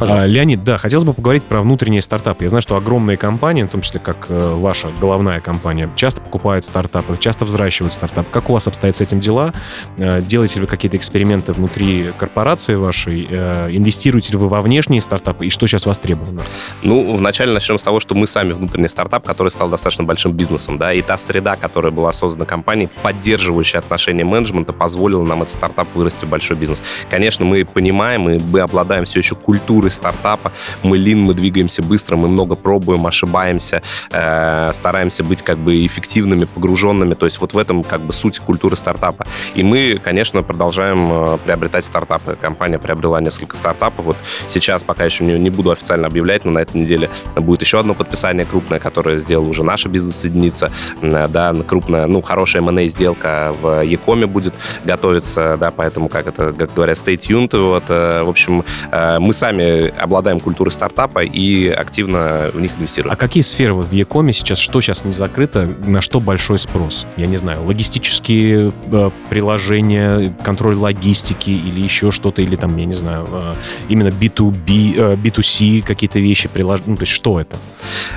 А, 0.00 0.26
Леонид, 0.26 0.64
да, 0.64 0.78
хотелось 0.78 1.04
бы 1.04 1.12
поговорить 1.12 1.44
про 1.44 1.62
внутренние 1.62 2.02
стартапы. 2.02 2.44
Я 2.44 2.50
знаю, 2.50 2.62
что 2.62 2.76
огромные 2.76 3.16
компании, 3.16 3.62
в 3.62 3.68
том 3.68 3.80
числе 3.80 4.00
как 4.00 4.26
э, 4.28 4.54
ваша 4.54 4.90
головная 5.00 5.40
компания, 5.40 5.90
часто 5.96 6.20
покупают 6.20 6.64
стартапы, 6.64 7.16
часто 7.18 7.44
взращивают 7.44 7.92
стартап. 7.92 8.26
Как 8.30 8.50
у 8.50 8.52
вас 8.52 8.66
обстоят 8.66 8.96
с 8.96 9.00
этим 9.00 9.20
дела? 9.20 9.52
Э, 9.96 10.20
делаете 10.20 10.56
ли 10.56 10.60
вы 10.62 10.66
какие-то 10.66 10.96
эксперименты 10.96 11.52
внутри 11.52 12.12
корпорации 12.16 12.74
вашей? 12.74 13.26
Э, 13.28 13.68
инвестируете 13.70 14.32
ли 14.32 14.38
вы 14.38 14.48
во 14.48 14.62
внешние 14.62 15.00
стартапы? 15.00 15.46
И 15.46 15.50
что 15.50 15.66
сейчас 15.66 15.86
востребовано? 15.86 16.42
Ну, 16.82 17.16
вначале 17.16 17.52
начнем 17.52 17.78
с 17.78 17.82
того, 17.82 18.00
что 18.00 18.14
мы 18.14 18.26
сами 18.26 18.52
внутренний 18.52 18.88
стартап, 18.88 19.26
который 19.26 19.48
стал 19.48 19.68
достаточно 19.68 20.04
большим 20.04 20.32
бизнесом, 20.32 20.78
да, 20.78 20.92
и 20.92 21.02
та 21.02 21.18
среда, 21.18 21.56
которая 21.56 21.92
была 21.92 22.12
создана 22.12 22.46
компанией, 22.46 22.88
поддерживающая 23.02 23.80
отношения 23.80 24.24
менеджмента, 24.24 24.72
позволила 24.72 25.24
нам 25.24 25.42
этот 25.42 25.54
стартап 25.54 25.88
вырасти 25.94 26.24
в 26.24 26.28
большой 26.28 26.56
бизнес. 26.56 26.82
Конечно, 27.10 27.44
мы 27.44 27.64
понимаем, 27.64 28.28
и 28.28 28.38
мы 28.38 28.60
обладаем 28.60 29.04
все 29.04 29.18
еще 29.20 29.34
культурой 29.34 29.87
культуры 29.88 29.90
стартапа. 29.90 30.52
Мы 30.82 30.98
лин, 30.98 31.20
мы 31.20 31.34
двигаемся 31.34 31.82
быстро, 31.82 32.16
мы 32.16 32.28
много 32.28 32.54
пробуем, 32.54 33.06
ошибаемся, 33.06 33.82
э, 34.12 34.72
стараемся 34.72 35.24
быть 35.24 35.42
как 35.42 35.58
бы 35.58 35.86
эффективными, 35.86 36.44
погруженными. 36.44 37.14
То 37.14 37.26
есть 37.26 37.40
вот 37.40 37.54
в 37.54 37.58
этом 37.58 37.82
как 37.82 38.00
бы 38.00 38.12
суть 38.12 38.38
культуры 38.38 38.76
стартапа. 38.76 39.26
И 39.56 39.62
мы, 39.62 40.00
конечно, 40.04 40.42
продолжаем 40.42 41.08
э, 41.10 41.38
приобретать 41.44 41.84
стартапы. 41.84 42.36
Компания 42.40 42.78
приобрела 42.78 43.20
несколько 43.20 43.56
стартапов. 43.56 44.04
Вот 44.04 44.16
сейчас 44.48 44.82
пока 44.82 45.04
еще 45.04 45.24
не, 45.24 45.38
не 45.38 45.50
буду 45.50 45.70
официально 45.70 46.06
объявлять, 46.06 46.44
но 46.44 46.52
на 46.52 46.60
этой 46.60 46.80
неделе 46.80 47.08
будет 47.36 47.62
еще 47.62 47.78
одно 47.78 47.94
подписание 47.94 48.44
крупное, 48.44 48.78
которое 48.78 49.18
сделала 49.18 49.48
уже 49.48 49.64
наша 49.64 49.88
бизнес-единица. 49.88 50.70
Э, 51.02 51.28
да, 51.28 51.54
крупная, 51.66 52.06
ну, 52.06 52.22
хорошая 52.22 52.62
M&A 52.62 52.88
сделка 52.88 53.52
в 53.62 53.82
Якоме 53.82 54.26
будет 54.26 54.54
готовиться, 54.84 55.56
да, 55.58 55.70
поэтому, 55.70 56.08
как 56.08 56.26
это, 56.26 56.52
как 56.52 56.74
говорят, 56.74 56.98
stay 56.98 57.16
tuned. 57.16 57.56
Вот, 57.58 57.84
э, 57.88 58.22
в 58.22 58.28
общем, 58.28 58.64
э, 58.90 59.18
мы 59.18 59.32
сами 59.38 59.77
обладаем 59.86 60.40
культурой 60.40 60.70
стартапа 60.70 61.20
и 61.20 61.68
активно 61.68 62.50
в 62.52 62.60
них 62.60 62.72
инвестируем. 62.78 63.12
А 63.12 63.16
какие 63.16 63.42
сферы 63.42 63.74
вот 63.74 63.86
в 63.86 63.92
Якоме 63.92 64.32
сейчас, 64.32 64.58
что 64.58 64.80
сейчас 64.80 65.04
не 65.04 65.12
закрыто, 65.12 65.68
на 65.86 66.00
что 66.00 66.20
большой 66.20 66.58
спрос? 66.58 67.06
Я 67.16 67.26
не 67.26 67.36
знаю, 67.36 67.64
логистические 67.64 68.72
э, 68.90 69.10
приложения, 69.30 70.34
контроль 70.44 70.74
логистики 70.74 71.50
или 71.50 71.80
еще 71.80 72.10
что-то, 72.10 72.42
или 72.42 72.56
там, 72.56 72.76
я 72.76 72.84
не 72.84 72.94
знаю, 72.94 73.26
э, 73.30 73.54
именно 73.88 74.08
B2B, 74.08 74.94
э, 74.96 75.16
B2C 75.16 75.82
какие-то 75.82 76.18
вещи, 76.18 76.48
прилож... 76.48 76.80
ну, 76.86 76.96
то 76.96 77.02
есть 77.02 77.12
что 77.12 77.40
это? 77.40 77.56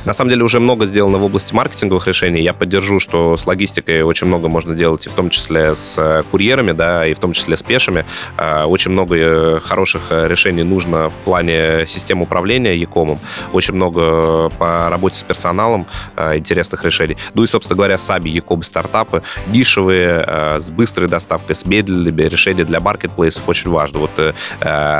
На 0.05 0.13
самом 0.13 0.29
деле 0.29 0.43
уже 0.43 0.59
много 0.59 0.85
сделано 0.85 1.17
в 1.17 1.23
области 1.23 1.53
маркетинговых 1.53 2.07
решений. 2.07 2.41
Я 2.41 2.53
поддержу, 2.53 2.99
что 2.99 3.37
с 3.37 3.45
логистикой 3.45 4.01
очень 4.03 4.27
много 4.27 4.47
можно 4.47 4.75
делать, 4.75 5.05
и 5.05 5.09
в 5.09 5.13
том 5.13 5.29
числе 5.29 5.75
с 5.75 5.95
э, 5.97 6.23
курьерами, 6.29 6.71
да, 6.71 7.05
и 7.05 7.13
в 7.13 7.19
том 7.19 7.33
числе 7.33 7.57
с 7.57 7.63
пешими. 7.63 8.05
Э, 8.37 8.63
очень 8.63 8.91
много 8.91 9.15
э, 9.15 9.59
хороших 9.61 10.03
решений 10.09 10.63
нужно 10.63 11.09
в 11.09 11.15
плане 11.25 11.50
плане 11.51 11.87
систем 11.87 12.21
управления 12.21 12.75
Якомом. 12.75 13.19
Очень 13.53 13.75
много 13.75 14.49
по 14.57 14.89
работе 14.89 15.17
с 15.17 15.23
персоналом 15.23 15.87
э, 16.15 16.37
интересных 16.37 16.83
решений. 16.83 17.17
Ну 17.33 17.43
и, 17.43 17.47
собственно 17.47 17.75
говоря, 17.75 17.97
сами 17.97 18.29
Яком 18.29 18.63
стартапы, 18.63 19.23
нишевые, 19.47 20.23
э, 20.27 20.59
с 20.59 20.69
быстрой 20.69 21.07
доставкой, 21.07 21.55
с 21.55 21.65
медленными 21.65 22.21
решения 22.23 22.63
для 22.63 22.79
маркетплейсов 22.79 23.47
очень 23.47 23.71
важно. 23.71 23.99
Вот 23.99 24.11
э, 24.17 24.33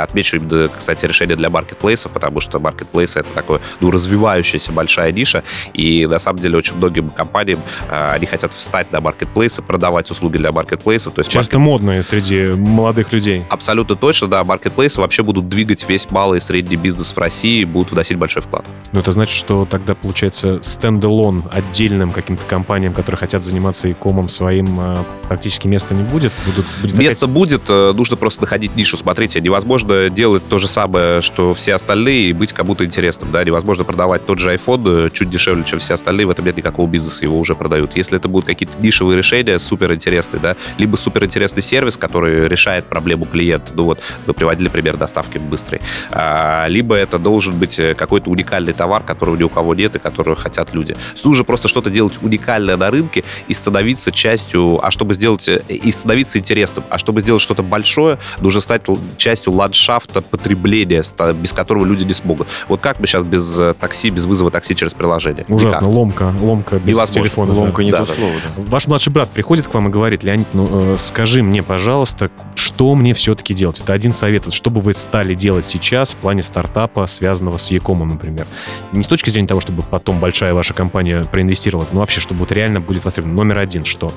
отмечу, 0.02 0.40
кстати, 0.76 1.06
решение 1.06 1.36
для 1.36 1.50
маркетплейсов, 1.50 2.12
потому 2.12 2.40
что 2.40 2.58
маркетплейсы 2.58 3.20
это 3.20 3.28
такое, 3.34 3.60
ну, 3.80 3.90
развивающаяся 3.90 4.72
большая 4.72 5.12
ниша, 5.12 5.42
и 5.74 6.06
на 6.06 6.18
самом 6.18 6.40
деле 6.40 6.58
очень 6.58 6.76
многим 6.76 7.10
компаниям 7.10 7.60
они 7.88 8.26
хотят 8.26 8.52
встать 8.52 8.92
на 8.92 9.00
маркетплейсы, 9.00 9.62
продавать 9.62 10.10
услуги 10.10 10.38
для 10.38 10.52
маркетплейсов. 10.52 11.14
То 11.14 11.20
есть 11.20 11.30
Часто 11.30 11.58
маркет... 11.58 11.70
модные 11.72 12.02
среди 12.02 12.48
молодых 12.48 13.12
людей. 13.12 13.44
Абсолютно 13.48 13.96
точно, 13.96 14.28
да. 14.28 14.44
Маркетплейсы 14.44 15.00
вообще 15.00 15.22
будут 15.22 15.48
двигать 15.48 15.88
весь 15.88 16.10
малый 16.10 16.40
средний 16.42 16.76
бизнес 16.76 17.12
в 17.12 17.18
России 17.18 17.64
будут 17.64 17.92
вносить 17.92 18.18
большой 18.18 18.42
вклад. 18.42 18.64
Ну, 18.92 19.00
это 19.00 19.12
значит, 19.12 19.34
что 19.34 19.66
тогда 19.68 19.94
получается 19.94 20.60
стендалон 20.62 21.44
отдельным 21.50 22.12
каким-то 22.12 22.42
компаниям, 22.46 22.92
которые 22.92 23.18
хотят 23.18 23.42
заниматься 23.42 23.90
икомом 23.90 24.28
своим, 24.28 24.76
а, 24.78 25.04
практически 25.28 25.66
места 25.68 25.94
не 25.94 26.02
будет? 26.02 26.32
Будут, 26.46 26.66
будет 26.80 26.96
Место 26.96 27.22
такая... 27.22 27.34
будет, 27.34 27.62
э, 27.68 27.92
нужно 27.94 28.16
просто 28.16 28.42
находить 28.42 28.76
нишу. 28.76 28.96
Смотрите, 28.96 29.40
невозможно 29.40 30.10
делать 30.10 30.42
то 30.48 30.58
же 30.58 30.68
самое, 30.68 31.20
что 31.20 31.52
все 31.54 31.74
остальные, 31.74 32.30
и 32.30 32.32
быть 32.32 32.52
кому-то 32.52 32.84
интересным. 32.84 33.32
Да? 33.32 33.42
Невозможно 33.44 33.84
продавать 33.84 34.26
тот 34.26 34.38
же 34.38 34.54
iPhone 34.54 35.06
э, 35.06 35.10
чуть 35.10 35.30
дешевле, 35.30 35.64
чем 35.64 35.78
все 35.78 35.94
остальные, 35.94 36.26
в 36.26 36.30
этом 36.30 36.44
нет 36.44 36.56
никакого 36.56 36.86
бизнеса, 36.88 37.24
его 37.24 37.38
уже 37.38 37.54
продают. 37.54 37.96
Если 37.96 38.16
это 38.16 38.28
будут 38.28 38.46
какие-то 38.46 38.74
нишевые 38.80 39.16
решения, 39.16 39.58
суперинтересные, 39.58 40.40
да, 40.40 40.56
либо 40.78 40.96
суперинтересный 40.96 41.62
сервис, 41.62 41.96
который 41.96 42.48
решает 42.48 42.84
проблему 42.84 43.24
клиента, 43.24 43.72
ну 43.74 43.84
вот, 43.84 44.00
мы 44.26 44.34
приводили 44.34 44.68
пример 44.68 44.96
доставки 44.96 45.38
быстрой, 45.38 45.80
а, 46.10 46.31
либо 46.68 46.94
это 46.94 47.18
должен 47.18 47.58
быть 47.58 47.78
э, 47.78 47.94
какой-то 47.94 48.30
уникальный 48.30 48.72
товар, 48.72 49.02
который 49.02 49.36
ни 49.38 49.42
у 49.42 49.48
кого 49.48 49.74
нет 49.74 49.94
и 49.94 49.98
который 49.98 50.36
хотят 50.36 50.74
люди. 50.74 50.96
Нужно 51.24 51.44
просто 51.44 51.68
что-то 51.68 51.90
делать 51.90 52.14
уникальное 52.22 52.76
на 52.76 52.90
рынке 52.90 53.24
и 53.48 53.54
становиться 53.54 54.12
частью, 54.12 54.84
а 54.84 54.90
чтобы 54.90 55.14
сделать 55.14 55.48
э, 55.48 55.62
и 55.68 55.90
становиться 55.90 56.38
интересным. 56.38 56.84
А 56.90 56.98
чтобы 56.98 57.20
сделать 57.20 57.42
что-то 57.42 57.62
большое, 57.62 58.18
нужно 58.40 58.60
стать 58.60 58.82
частью 59.16 59.52
ландшафта 59.52 60.22
потребления, 60.22 61.02
без 61.34 61.52
которого 61.52 61.84
люди 61.84 62.04
не 62.04 62.12
смогут. 62.12 62.48
Вот 62.68 62.80
как 62.80 63.00
мы 63.00 63.06
сейчас 63.06 63.24
без 63.24 63.58
э, 63.58 63.74
такси, 63.78 64.10
без 64.10 64.26
вызова 64.26 64.50
такси 64.50 64.74
через 64.74 64.94
приложение? 64.94 65.44
Ужасно, 65.48 65.78
Никак. 65.78 65.82
ломка, 65.82 66.34
ломка 66.40 66.76
без 66.76 66.96
Невозможно. 66.96 67.14
телефона. 67.22 67.52
Ломка 67.54 67.78
да. 67.78 67.84
не 67.84 67.90
да, 67.90 67.98
то 67.98 68.06
да. 68.06 68.14
слово. 68.14 68.34
Да. 68.56 68.62
Ваш 68.66 68.86
младший 68.86 69.12
брат 69.12 69.30
приходит 69.30 69.68
к 69.68 69.74
вам 69.74 69.88
и 69.88 69.90
говорит, 69.90 70.22
Леонид, 70.24 70.48
ну 70.52 70.96
скажи 70.98 71.42
мне, 71.42 71.62
пожалуйста, 71.62 72.30
что 72.54 72.94
мне 72.94 73.14
все-таки 73.14 73.54
делать? 73.54 73.80
Это 73.80 73.92
один 73.92 74.12
совет. 74.12 74.46
Вот 74.46 74.54
что 74.54 74.70
бы 74.70 74.80
вы 74.80 74.94
стали 74.94 75.34
делать 75.34 75.64
сейчас 75.64 76.11
в 76.12 76.16
плане 76.16 76.42
стартапа, 76.42 77.06
связанного 77.06 77.56
с 77.56 77.70
Якомом, 77.70 78.08
например? 78.08 78.46
Не 78.92 79.02
с 79.02 79.06
точки 79.06 79.30
зрения 79.30 79.48
того, 79.48 79.60
чтобы 79.60 79.82
потом 79.82 80.20
большая 80.20 80.54
ваша 80.54 80.74
компания 80.74 81.24
проинвестировала, 81.24 81.86
но 81.92 82.00
вообще, 82.00 82.20
чтобы 82.20 82.40
вот 82.40 82.52
реально 82.52 82.80
будет 82.80 83.04
востребовано. 83.04 83.36
Номер 83.36 83.58
один, 83.58 83.84
что? 83.84 84.12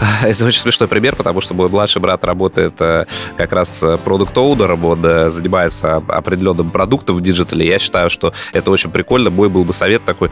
Это 0.22 0.44
очень 0.44 0.60
смешной 0.60 0.88
пример, 0.88 1.16
потому 1.16 1.40
что 1.40 1.54
мой 1.54 1.68
младший 1.68 2.00
брат 2.00 2.24
работает 2.24 2.74
э, 2.80 3.06
как 3.36 3.52
раз 3.52 3.82
э, 3.82 3.96
product 3.98 4.38
owner 4.38 4.67
ом, 4.67 4.84
он 4.84 5.04
э, 5.04 5.30
занимается 5.30 5.96
определенным 5.96 6.70
продуктом 6.70 7.16
в 7.16 7.20
диджитале. 7.20 7.66
Я 7.66 7.78
считаю, 7.78 8.10
что 8.10 8.32
это 8.52 8.70
очень 8.70 8.90
прикольно. 8.90 9.30
Мой 9.30 9.48
был 9.48 9.64
бы 9.64 9.72
совет 9.72 10.04
такой, 10.04 10.30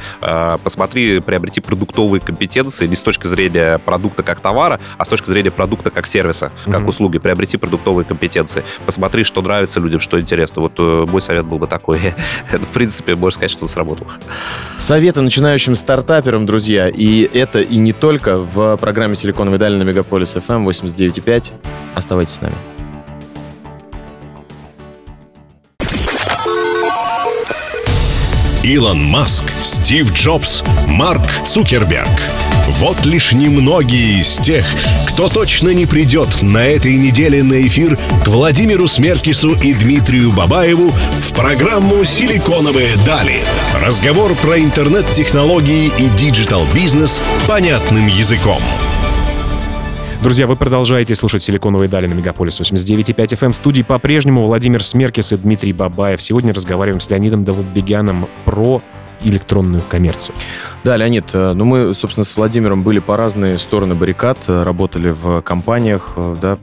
посмотри, 0.62 1.20
приобрети 1.20 1.60
продуктовые 1.60 2.20
компетенции 2.20 2.86
не 2.86 2.96
с 2.96 3.02
точки 3.02 3.26
зрения 3.26 3.78
продукта 3.78 4.22
как 4.22 4.40
товара, 4.40 4.80
а 4.98 5.04
с 5.04 5.08
точки 5.08 5.30
зрения 5.30 5.50
продукта 5.50 5.90
как 5.90 6.06
сервиса, 6.06 6.52
как 6.64 6.82
mm-hmm. 6.82 6.88
услуги. 6.88 7.18
Приобрети 7.18 7.56
продуктовые 7.56 8.04
компетенции. 8.04 8.64
Посмотри, 8.86 9.24
что 9.24 9.42
нравится 9.42 9.80
людям, 9.80 10.00
что 10.00 10.20
интересно. 10.20 10.62
Вот 10.62 10.99
мой 11.06 11.20
совет 11.20 11.44
был 11.44 11.58
бы 11.58 11.66
такой. 11.66 11.98
в 12.52 12.72
принципе, 12.72 13.14
можно 13.14 13.36
сказать, 13.36 13.50
что 13.50 13.68
сработало. 13.68 14.10
Советы 14.78 15.20
начинающим 15.20 15.74
стартаперам, 15.74 16.46
друзья. 16.46 16.88
И 16.88 17.22
это 17.22 17.60
и 17.60 17.76
не 17.76 17.92
только 17.92 18.38
в 18.38 18.76
программе 18.76 19.16
«Силиконовой 19.16 19.58
дали» 19.58 19.76
на 19.76 19.82
Мегаполис 19.82 20.36
FM 20.36 20.64
89.5. 20.66 21.52
Оставайтесь 21.94 22.34
с 22.34 22.40
нами. 22.40 22.54
Илон 28.62 29.02
Маск, 29.02 29.44
Стив 29.62 30.12
Джобс, 30.12 30.62
Марк 30.86 31.22
Цукерберг– 31.46 32.08
вот 32.68 33.04
лишь 33.06 33.32
немногие 33.32 34.20
из 34.20 34.38
тех, 34.38 34.64
кто 35.08 35.28
точно 35.28 35.70
не 35.74 35.86
придет 35.86 36.42
на 36.42 36.64
этой 36.64 36.96
неделе 36.96 37.42
на 37.42 37.66
эфир 37.66 37.98
к 38.24 38.28
Владимиру 38.28 38.88
Смеркису 38.88 39.52
и 39.52 39.74
Дмитрию 39.74 40.32
Бабаеву 40.32 40.90
в 40.90 41.32
программу 41.32 42.04
«Силиконовые 42.04 42.96
дали». 43.06 43.40
Разговор 43.74 44.34
про 44.36 44.58
интернет-технологии 44.58 45.92
и 45.98 46.08
диджитал-бизнес 46.18 47.22
понятным 47.46 48.06
языком. 48.06 48.60
Друзья, 50.22 50.46
вы 50.46 50.54
продолжаете 50.54 51.14
слушать 51.14 51.42
«Силиконовые 51.42 51.88
дали» 51.88 52.06
на 52.06 52.12
Мегаполис 52.12 52.60
89.5 52.60 53.14
FM. 53.14 53.52
В 53.52 53.56
студии 53.56 53.80
по-прежнему 53.80 54.46
Владимир 54.46 54.82
Смеркис 54.84 55.32
и 55.32 55.36
Дмитрий 55.36 55.72
Бабаев. 55.72 56.20
Сегодня 56.20 56.52
разговариваем 56.52 57.00
с 57.00 57.08
Леонидом 57.08 57.42
Довладбегяном 57.42 58.28
про 58.44 58.82
электронную 59.22 59.82
коммерцию. 59.88 60.34
Да, 60.84 60.96
Леонид, 60.96 61.26
э, 61.32 61.52
ну 61.52 61.64
мы, 61.64 61.94
собственно, 61.94 62.24
с 62.24 62.36
Владимиром 62.36 62.82
были 62.82 62.98
по 62.98 63.16
разные 63.16 63.58
стороны 63.58 63.94
баррикад, 63.94 64.38
э, 64.48 64.62
работали 64.62 65.10
в 65.10 65.42
компаниях, 65.42 66.12
э, 66.16 66.36
да, 66.40 66.58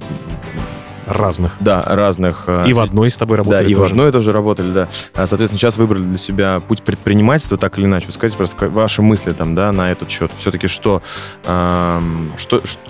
Разных. 1.05 1.55
Да, 1.61 1.81
разных. 1.83 2.49
И 2.67 2.73
в 2.73 2.81
одной 2.81 3.09
с 3.09 3.17
тобой 3.17 3.37
работали 3.37 3.63
Да, 3.63 3.69
и 3.69 3.73
тоже. 3.73 3.81
в 3.81 3.91
одной 3.91 4.11
тоже 4.11 4.33
работали, 4.33 4.71
да. 4.73 4.89
Соответственно, 5.13 5.57
сейчас 5.57 5.77
выбрали 5.77 6.01
для 6.01 6.17
себя 6.17 6.59
путь 6.59 6.83
предпринимательства, 6.83 7.57
так 7.57 7.79
или 7.79 7.85
иначе. 7.85 8.11
Скажите 8.11 8.35
просто 8.35 8.67
ваши 8.67 9.01
мысли 9.01 9.31
там, 9.31 9.55
да, 9.55 9.71
на 9.71 9.89
этот 9.89 10.09
счет. 10.11 10.31
Все-таки 10.37 10.67
что, 10.67 11.01
эм, 11.45 12.33
что, 12.35 12.59
что... 12.67 12.81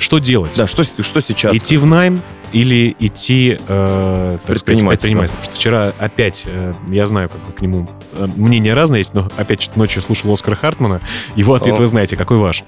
Что 0.00 0.18
делать? 0.18 0.56
Да, 0.56 0.66
что, 0.66 0.82
что 0.82 1.20
сейчас? 1.20 1.54
Идти 1.54 1.76
в 1.76 1.84
найм 1.84 2.22
или 2.52 2.96
идти 2.98 3.58
э, 3.68 4.38
предпринимательство. 4.46 4.88
предпринимательство. 4.88 5.38
Потому 5.38 5.44
что 5.44 5.60
вчера 5.60 5.92
опять, 5.98 6.44
э, 6.46 6.74
я 6.88 7.06
знаю, 7.06 7.28
как 7.28 7.40
бы 7.42 7.52
к 7.52 7.60
нему 7.60 7.88
э, 8.14 8.26
мнение 8.34 8.74
разное 8.74 8.98
есть, 8.98 9.14
но 9.14 9.28
опять 9.36 9.76
ночью 9.76 10.02
слушал 10.02 10.32
Оскара 10.32 10.56
Хартмана. 10.56 11.00
Его 11.36 11.54
ответ 11.54 11.76
О. 11.76 11.80
вы 11.80 11.86
знаете, 11.86 12.16
какой 12.16 12.38
ваш? 12.38 12.64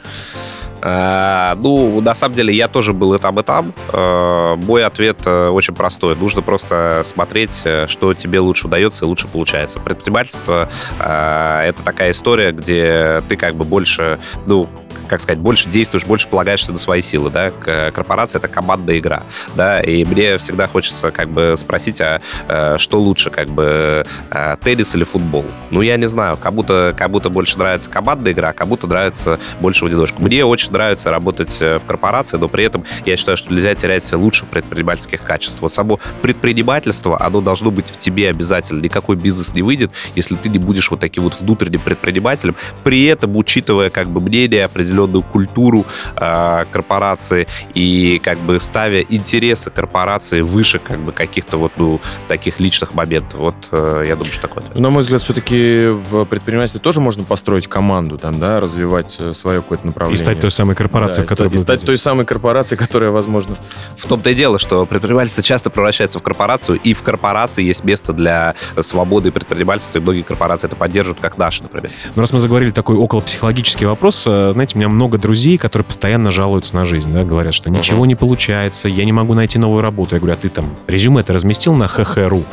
А, 0.85 1.57
ну, 1.61 2.01
на 2.01 2.13
самом 2.13 2.35
деле, 2.35 2.55
я 2.55 2.67
тоже 2.69 2.93
был 2.93 3.15
и 3.15 3.19
там, 3.19 3.39
и 3.41 3.43
там. 3.43 3.73
А, 3.89 4.57
мой 4.57 4.85
ответ 4.85 5.21
э, 5.25 5.49
очень 5.49 5.75
простой. 5.75 6.15
Нужно 6.17 6.43
просто 6.43 7.03
смотреть, 7.05 7.65
что 7.87 8.15
тебе 8.15 8.41
лучше 8.41 8.67
удается 8.67 9.05
и 9.05 9.09
лучше 9.09 9.27
получается. 9.27 9.81
Предпринимательство 9.81 10.69
а,— 10.99 11.65
это 11.65 11.83
такая 11.83 12.11
история, 12.11 12.53
где 12.53 13.23
ты 13.29 13.37
как 13.37 13.55
бы 13.55 13.65
больше, 13.65 14.19
ну, 14.47 14.69
как 15.13 15.21
сказать, 15.21 15.41
больше 15.41 15.69
действуешь, 15.69 16.07
больше 16.07 16.27
полагаешься 16.27 16.73
на 16.73 16.79
свои 16.79 17.03
силы, 17.03 17.29
да, 17.29 17.51
корпорация— 17.91 18.39
это 18.41 18.49
командная 18.49 18.99
игра, 18.99 19.25
да, 19.55 19.79
и 19.83 20.07
мне 20.07 20.39
всегда 20.39 20.67
хочется 20.67 21.11
как 21.11 21.29
бы 21.29 21.53
спросить, 21.59 22.01
а, 22.01 22.23
а 22.49 22.79
что 22.79 22.99
лучше, 22.99 23.29
как 23.29 23.51
бы 23.51 24.07
а, 24.31 24.57
теннис 24.57 24.95
или 24.95 25.05
футбол? 25.05 25.45
Ну, 25.69 25.83
я 25.83 25.99
не 25.99 26.09
знаю, 26.09 26.39
как 26.39 26.55
будто 26.55 27.29
больше 27.29 27.59
нравится 27.59 27.91
командная 27.91 28.33
игра, 28.33 28.55
как 28.55 28.69
будто 28.69 28.87
нравится 28.87 29.39
больше 29.61 29.85
в 29.85 29.89
одиночку. 29.89 30.23
Мне 30.23 30.47
очень 30.47 30.73
нравится 30.73 31.11
работать 31.11 31.59
э, 31.61 31.79
в 31.79 31.85
корпорации, 31.85 32.39
но 32.39 32.49
при 32.49 32.65
этом 32.65 32.87
я 33.05 33.19
считаю, 33.19 33.37
что 33.37 33.53
нельзя 33.53 33.75
терять 33.75 34.11
лучших 34.15 34.49
предпринимательских 34.49 35.23
качеств. 35.23 35.59
Вот 35.61 35.75
само 35.75 36.01
предпринимательство, 36.23 37.21
оно 37.21 37.43
должно 37.43 37.71
быть 37.71 37.91
в 37.91 37.99
тебе 37.99 38.31
обязательно. 38.31 38.81
Никакой 38.81 39.17
бизнес 39.17 39.53
не 39.53 39.61
выйдет, 39.61 39.91
если 40.15 40.37
ты 40.37 40.49
не 40.49 40.59
будешь 40.59 40.91
вот 40.91 41.01
таким 41.01 41.25
вот 41.25 41.39
внутренним 41.39 41.81
предпринимателем, 41.81 42.57
при 42.83 43.05
этом 43.05 43.37
учитывая 43.37 43.91
как 43.91 44.09
бы 44.09 44.19
мнение 44.23 44.65
определенных 44.65 45.02
определенную 45.05 45.23
культуру 45.23 45.85
э, 46.17 46.65
корпорации 46.71 47.47
и 47.75 48.21
как 48.23 48.39
бы 48.39 48.61
ставя 48.61 49.01
интересы 49.03 49.71
корпорации 49.71 50.41
выше 50.41 50.79
как 50.79 51.01
бы 51.01 51.13
каких-то 51.13 51.57
вот 51.57 51.73
ну, 51.77 52.01
таких 52.29 52.61
личных 52.61 52.95
моментов. 52.95 53.41
Вот 53.41 53.55
э, 53.71 54.05
я 54.07 54.17
думаю, 54.17 54.33
что 54.33 54.43
такое. 54.43 54.65
На 54.75 54.91
мой 54.91 55.03
взгляд, 55.03 55.23
все-таки 55.23 55.89
в 55.89 56.25
предпринимательстве 56.25 56.81
тоже 56.81 57.01
можно 57.01 57.25
построить 57.25 57.67
команду, 57.67 58.19
там, 58.19 58.39
да, 58.39 58.61
развивать 58.61 59.17
э, 59.19 59.33
свое 59.33 59.63
какое-то 59.63 59.87
направление. 59.87 60.21
И 60.21 60.25
стать 60.25 60.41
той 60.41 60.51
самой 60.51 60.75
корпорацией, 60.75 61.25
да, 61.25 61.29
которая... 61.29 61.55
И 61.55 61.59
стать 61.59 61.85
той 61.85 61.99
самой 61.99 62.25
корпорацией, 62.25 62.79
которая, 62.79 63.11
возможно... 63.11 63.57
В 63.97 64.07
том-то 64.07 64.31
и 64.31 64.35
дело, 64.35 64.59
что 64.59 64.87
предпринимательство 64.87 65.43
часто 65.43 65.71
превращается 65.71 66.19
в 66.19 66.23
корпорацию, 66.23 66.79
и 66.83 66.93
в 66.93 67.03
корпорации 67.03 67.65
есть 67.65 67.85
место 67.85 68.13
для 68.13 68.55
свободы 68.81 69.29
и 69.29 69.33
предпринимательства, 69.33 69.99
и 69.99 70.03
многие 70.03 70.23
корпорации 70.23 70.67
это 70.67 70.77
поддерживают, 70.77 71.21
как 71.21 71.39
наши, 71.39 71.63
например. 71.63 71.91
Ну, 72.15 72.23
раз 72.23 72.33
мы 72.33 72.39
заговорили 72.39 72.71
такой 72.71 72.97
около 72.97 73.21
психологический 73.21 73.87
вопрос, 73.87 74.25
э, 74.27 74.53
знаете, 74.53 74.79
меня 74.79 74.89
много 74.93 75.19
друзей, 75.19 75.59
которые 75.59 75.85
постоянно 75.85 76.31
жалуются 76.31 76.75
на 76.75 76.85
жизнь, 76.85 77.13
да, 77.13 77.25
говорят, 77.25 77.55
что 77.55 77.71
ничего 77.71 78.05
uh-huh. 78.05 78.09
не 78.09 78.15
получается, 78.15 78.89
я 78.89 79.05
не 79.05 79.13
могу 79.13 79.35
найти 79.35 79.59
новую 79.59 79.83
работу. 79.83 80.15
Я 80.15 80.21
говорю, 80.21 80.35
а 80.35 80.37
ты 80.37 80.49
там 80.49 80.67
резюме 80.87 81.21
это 81.21 81.33
разместил 81.33 81.75
на 81.75 81.89
ххру? 81.89 82.45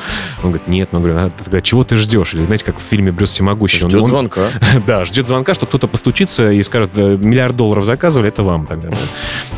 Он 0.43 0.51
говорит, 0.51 0.67
нет. 0.67 0.89
Ну, 0.91 0.99
говорю, 0.99 1.17
а 1.17 1.29
тогда 1.29 1.61
чего 1.61 1.83
ты 1.83 1.95
ждешь? 1.97 2.33
Или, 2.33 2.45
знаете, 2.45 2.65
как 2.65 2.79
в 2.79 2.81
фильме 2.81 3.11
«Брюс 3.11 3.29
всемогущий». 3.31 3.79
Ждет 3.79 4.01
он, 4.01 4.09
звонка. 4.09 4.49
да, 4.87 5.05
ждет 5.05 5.27
звонка, 5.27 5.53
что 5.53 5.65
кто-то 5.65 5.87
постучится 5.87 6.51
и 6.51 6.61
скажет, 6.63 6.95
миллиард 6.95 7.55
долларов 7.55 7.85
заказывали, 7.85 8.29
это 8.29 8.43
вам 8.43 8.65
тогда. 8.65 8.89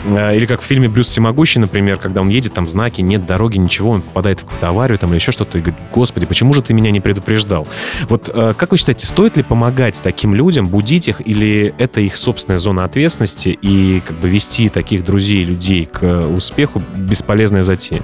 А, 0.07 0.33
или 0.33 0.45
как 0.45 0.61
в 0.61 0.63
фильме 0.63 0.89
«Брюс 0.89 1.07
всемогущий», 1.07 1.59
например, 1.59 1.97
когда 1.97 2.21
он 2.21 2.29
едет, 2.29 2.53
там 2.53 2.67
знаки, 2.67 3.01
нет 3.01 3.25
дороги, 3.25 3.57
ничего, 3.57 3.91
он 3.91 4.01
попадает 4.01 4.39
в 4.39 4.43
какую-то 4.43 4.69
аварию 4.69 4.97
там 4.97 5.09
или 5.11 5.17
еще 5.17 5.31
что-то, 5.31 5.57
и 5.57 5.61
говорит, 5.61 5.79
господи, 5.91 6.25
почему 6.25 6.53
же 6.53 6.61
ты 6.61 6.73
меня 6.73 6.91
не 6.91 6.99
предупреждал? 6.99 7.67
Вот 8.09 8.29
а, 8.33 8.53
как 8.53 8.71
вы 8.71 8.77
считаете, 8.77 9.05
стоит 9.05 9.37
ли 9.37 9.43
помогать 9.43 10.01
таким 10.01 10.33
людям, 10.33 10.67
будить 10.67 11.07
их, 11.07 11.21
или 11.25 11.73
это 11.77 12.01
их 12.01 12.15
собственная 12.15 12.57
зона 12.57 12.70
ответственности, 12.79 13.49
и 13.61 14.01
как 14.05 14.17
бы 14.19 14.29
вести 14.29 14.69
таких 14.69 15.03
друзей, 15.03 15.43
людей 15.43 15.85
к 15.85 16.27
успеху 16.27 16.81
бесполезная 16.95 17.63
затея. 17.63 18.03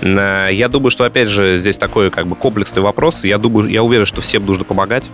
Э, 0.00 0.48
я 0.52 0.68
думаю, 0.68 0.90
что, 0.90 1.04
опять 1.04 1.28
же, 1.28 1.56
здесь 1.56 1.76
такой 1.76 2.10
как 2.10 2.26
бы 2.26 2.36
комплексный 2.36 2.82
вопрос. 2.82 3.24
Я 3.24 3.38
думаю, 3.38 3.68
я 3.68 3.82
уверен, 3.82 4.06
что 4.06 4.20
всем 4.20 4.44
нужно 4.46 4.64
помогать. 4.64 5.10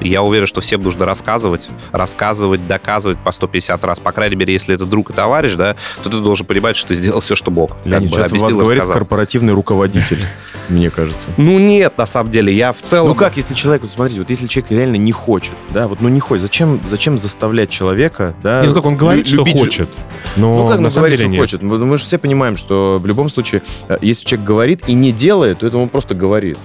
Я 0.00 0.22
уверен, 0.22 0.46
что 0.46 0.60
всем 0.60 0.82
нужно 0.82 1.04
рассказывать, 1.04 1.68
рассказывать, 1.92 2.66
доказывать 2.66 3.18
по 3.18 3.32
150 3.32 3.84
раз. 3.84 4.00
По 4.00 4.12
крайней 4.12 4.36
мере, 4.36 4.52
если 4.52 4.74
это 4.74 4.84
друг 4.84 5.10
и 5.10 5.12
товарищ, 5.12 5.54
да, 5.54 5.76
то 6.02 6.10
ты 6.10 6.20
должен 6.20 6.46
понимать, 6.46 6.76
что 6.76 6.88
ты 6.88 6.94
сделал 6.94 7.20
все, 7.20 7.34
что 7.34 7.50
мог. 7.50 7.76
Леонид, 7.84 8.10
сейчас 8.10 8.32
у 8.32 8.36
вас 8.36 8.54
говорит 8.54 8.84
корпоративный 8.84 9.52
руководитель, 9.52 10.24
мне 10.68 10.90
кажется. 10.90 11.28
Ну 11.36 11.58
нет, 11.58 11.96
на 11.98 12.06
самом 12.06 12.30
деле, 12.30 12.52
я 12.52 12.72
в 12.72 12.82
целом... 12.82 13.08
Ну 13.08 13.14
как, 13.14 13.36
если 13.36 13.54
человек, 13.54 13.84
смотрите, 13.86 14.20
вот 14.20 14.30
если 14.30 14.46
человек 14.46 14.70
реально 14.70 14.96
не 14.96 15.12
хочет, 15.12 15.54
да, 15.70 15.88
вот 15.88 16.00
ну 16.00 16.08
не 16.08 16.20
хочет, 16.20 16.42
зачем, 16.42 16.80
зачем 16.84 17.18
заставлять 17.18 17.70
человека, 17.70 18.34
да... 18.42 18.62
ну 18.64 18.74
как 18.74 18.84
он 18.84 18.96
говорит, 18.96 19.26
что 19.26 19.44
хочет, 19.44 19.88
но 20.36 20.64
ну, 20.64 20.68
как 20.68 20.80
на 20.80 20.90
самом 20.90 21.10
деле 21.10 21.28
нет. 21.28 21.40
хочет. 21.40 21.62
Мы 21.62 21.96
же 21.96 22.04
все 22.04 22.18
понимаем, 22.18 22.56
что 22.56 22.98
в 23.00 23.06
любом 23.06 23.28
случае, 23.28 23.62
э, 23.88 23.98
если 24.00 24.24
человек 24.24 24.46
говорит 24.46 24.82
и 24.86 24.94
не 24.94 25.12
делает, 25.12 25.58
то 25.58 25.66
это 25.66 25.78
он 25.78 25.88
просто 25.88 26.14
говорит. 26.14 26.58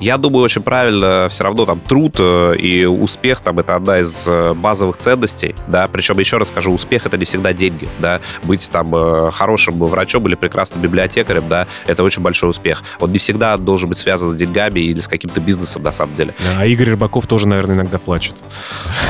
Я 0.00 0.16
думаю, 0.16 0.44
очень 0.44 0.62
правильно 0.62 1.28
все 1.30 1.44
равно 1.44 1.66
там 1.66 1.80
труд 1.80 2.16
э, 2.18 2.56
и 2.60 2.84
успех 2.84 3.40
там 3.40 3.58
это 3.58 3.74
одна 3.74 4.00
из 4.00 4.26
э, 4.28 4.54
базовых 4.54 4.98
ценностей, 4.98 5.54
да, 5.66 5.88
причем 5.88 6.18
еще 6.18 6.36
раз 6.36 6.48
скажу, 6.48 6.72
успех 6.72 7.06
это 7.06 7.16
не 7.16 7.24
всегда 7.24 7.52
деньги, 7.52 7.88
да, 7.98 8.20
быть 8.44 8.68
там 8.70 8.94
э, 8.94 9.30
хорошим 9.32 9.78
врачом 9.78 10.26
или 10.28 10.34
прекрасным 10.34 10.82
библиотекарем, 10.82 11.48
да, 11.48 11.66
это 11.86 12.02
очень 12.02 12.22
большой 12.22 12.50
успех. 12.50 12.82
Он 13.00 13.10
не 13.12 13.18
всегда 13.18 13.56
должен 13.56 13.88
быть 13.88 13.98
связан 13.98 14.28
с 14.30 14.34
деньгами 14.34 14.80
или 14.80 15.00
с 15.00 15.08
каким-то 15.08 15.40
бизнесом 15.40 15.82
на 15.82 15.92
самом 15.92 16.14
деле. 16.14 16.34
А 16.56 16.66
Игорь 16.66 16.90
Рыбаков 16.90 17.26
тоже, 17.26 17.48
наверное, 17.48 17.76
иногда 17.76 17.98
плачет. 17.98 18.34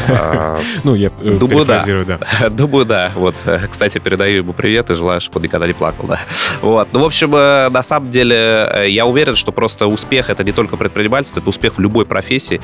А, 0.08 0.58
Ну, 0.84 0.94
я 0.94 1.10
э, 1.20 1.32
Думаю, 1.32 1.64
да. 1.64 1.84
Думаю, 2.50 2.86
да. 2.86 3.10
Вот, 3.14 3.34
кстати, 3.70 3.98
передаю 3.98 4.38
ему 4.38 4.52
привет 4.52 4.90
и 4.90 4.94
желаю, 4.94 5.20
чтобы 5.20 5.38
он 5.38 5.42
никогда 5.44 5.66
не 5.66 5.72
плакал, 5.72 6.06
да. 6.06 6.20
Вот. 6.62 6.88
Ну, 6.92 7.00
в 7.00 7.04
общем, 7.04 7.30
на 7.30 7.82
самом 7.82 8.10
деле, 8.10 8.86
я 8.88 9.06
уверен, 9.06 9.34
что 9.34 9.52
просто 9.52 9.86
успех— 9.86 10.30
это 10.30 10.44
не 10.44 10.52
только 10.52 10.76
предпринимательство, 10.76 11.40
это 11.40 11.48
успех 11.48 11.76
в 11.76 11.80
любой 11.80 12.06
профессии. 12.06 12.60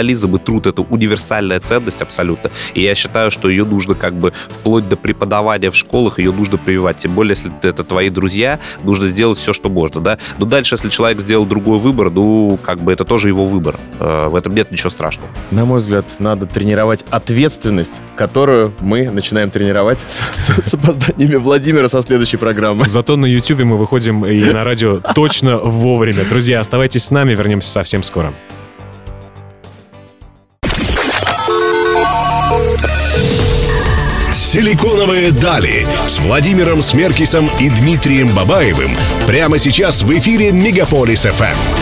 Профессионализм 0.00 0.36
и 0.36 0.38
труд— 0.38 0.66
это 0.68 0.80
универсальная 0.80 1.60
ценность 1.60 2.00
абсолютно. 2.00 2.50
И 2.72 2.82
я 2.82 2.94
считаю, 2.94 3.30
что 3.30 3.50
ее 3.50 3.66
нужно 3.66 3.94
как 3.94 4.14
бы 4.14 4.32
вплоть 4.48 4.88
до 4.88 4.96
преподавания 4.96 5.70
в 5.70 5.76
школах, 5.76 6.18
ее 6.18 6.32
нужно 6.32 6.56
прививать. 6.56 6.96
Тем 6.96 7.12
более, 7.12 7.32
если 7.32 7.52
это 7.62 7.84
твои 7.84 8.08
друзья, 8.08 8.60
нужно 8.82 9.08
сделать 9.08 9.36
все, 9.38 9.52
что 9.52 9.68
можно, 9.68 10.00
да. 10.00 10.16
Но 10.38 10.46
дальше, 10.46 10.76
если 10.76 10.88
человек 10.88 11.20
сделал 11.20 11.44
другой 11.44 11.78
выбор, 11.78 12.10
ну, 12.10 12.58
как 12.64 12.80
бы 12.80 12.92
это 12.94 13.04
тоже 13.04 13.28
его 13.28 13.44
выбор. 13.44 13.76
Э, 13.98 14.28
В 14.28 14.36
этом 14.36 14.54
нет 14.54 14.70
ничего 14.70 14.88
страшного. 14.88 15.28
На 15.50 15.66
мой 15.66 15.80
взгляд, 15.80 16.06
надо 16.18 16.46
тренировать 16.46 17.04
ответственность, 17.10 18.00
которую 18.16 18.72
мы 18.80 19.10
начинаем 19.10 19.50
тренировать 19.50 19.98
с, 20.32 20.66
с 20.66 20.72
опозданиями 20.72 21.36
Владимира 21.36 21.88
со 21.88 22.00
следующей 22.00 22.38
программы. 22.38 22.88
Зато 22.88 23.16
на 23.16 23.26
YouTube 23.26 23.64
мы 23.64 23.76
выходим 23.76 24.24
и 24.24 24.40
на 24.50 24.64
радио 24.64 25.00
точно 25.14 25.58
вовремя. 25.58 26.24
Друзья, 26.24 26.60
оставайтесь 26.60 27.04
с 27.04 27.10
нами, 27.10 27.34
вернемся 27.34 27.70
совсем 27.70 28.02
скоро. 28.02 28.32
Силиконовые 34.50 35.30
дали 35.30 35.86
с 36.08 36.18
Владимиром 36.18 36.82
Смеркисом 36.82 37.48
и 37.60 37.70
Дмитрием 37.70 38.34
Бабаевым 38.34 38.96
прямо 39.28 39.58
сейчас 39.58 40.02
в 40.02 40.10
эфире 40.18 40.50
Мегаполис 40.50 41.24
Эм. 41.24 41.34
ФМ. 41.34 41.79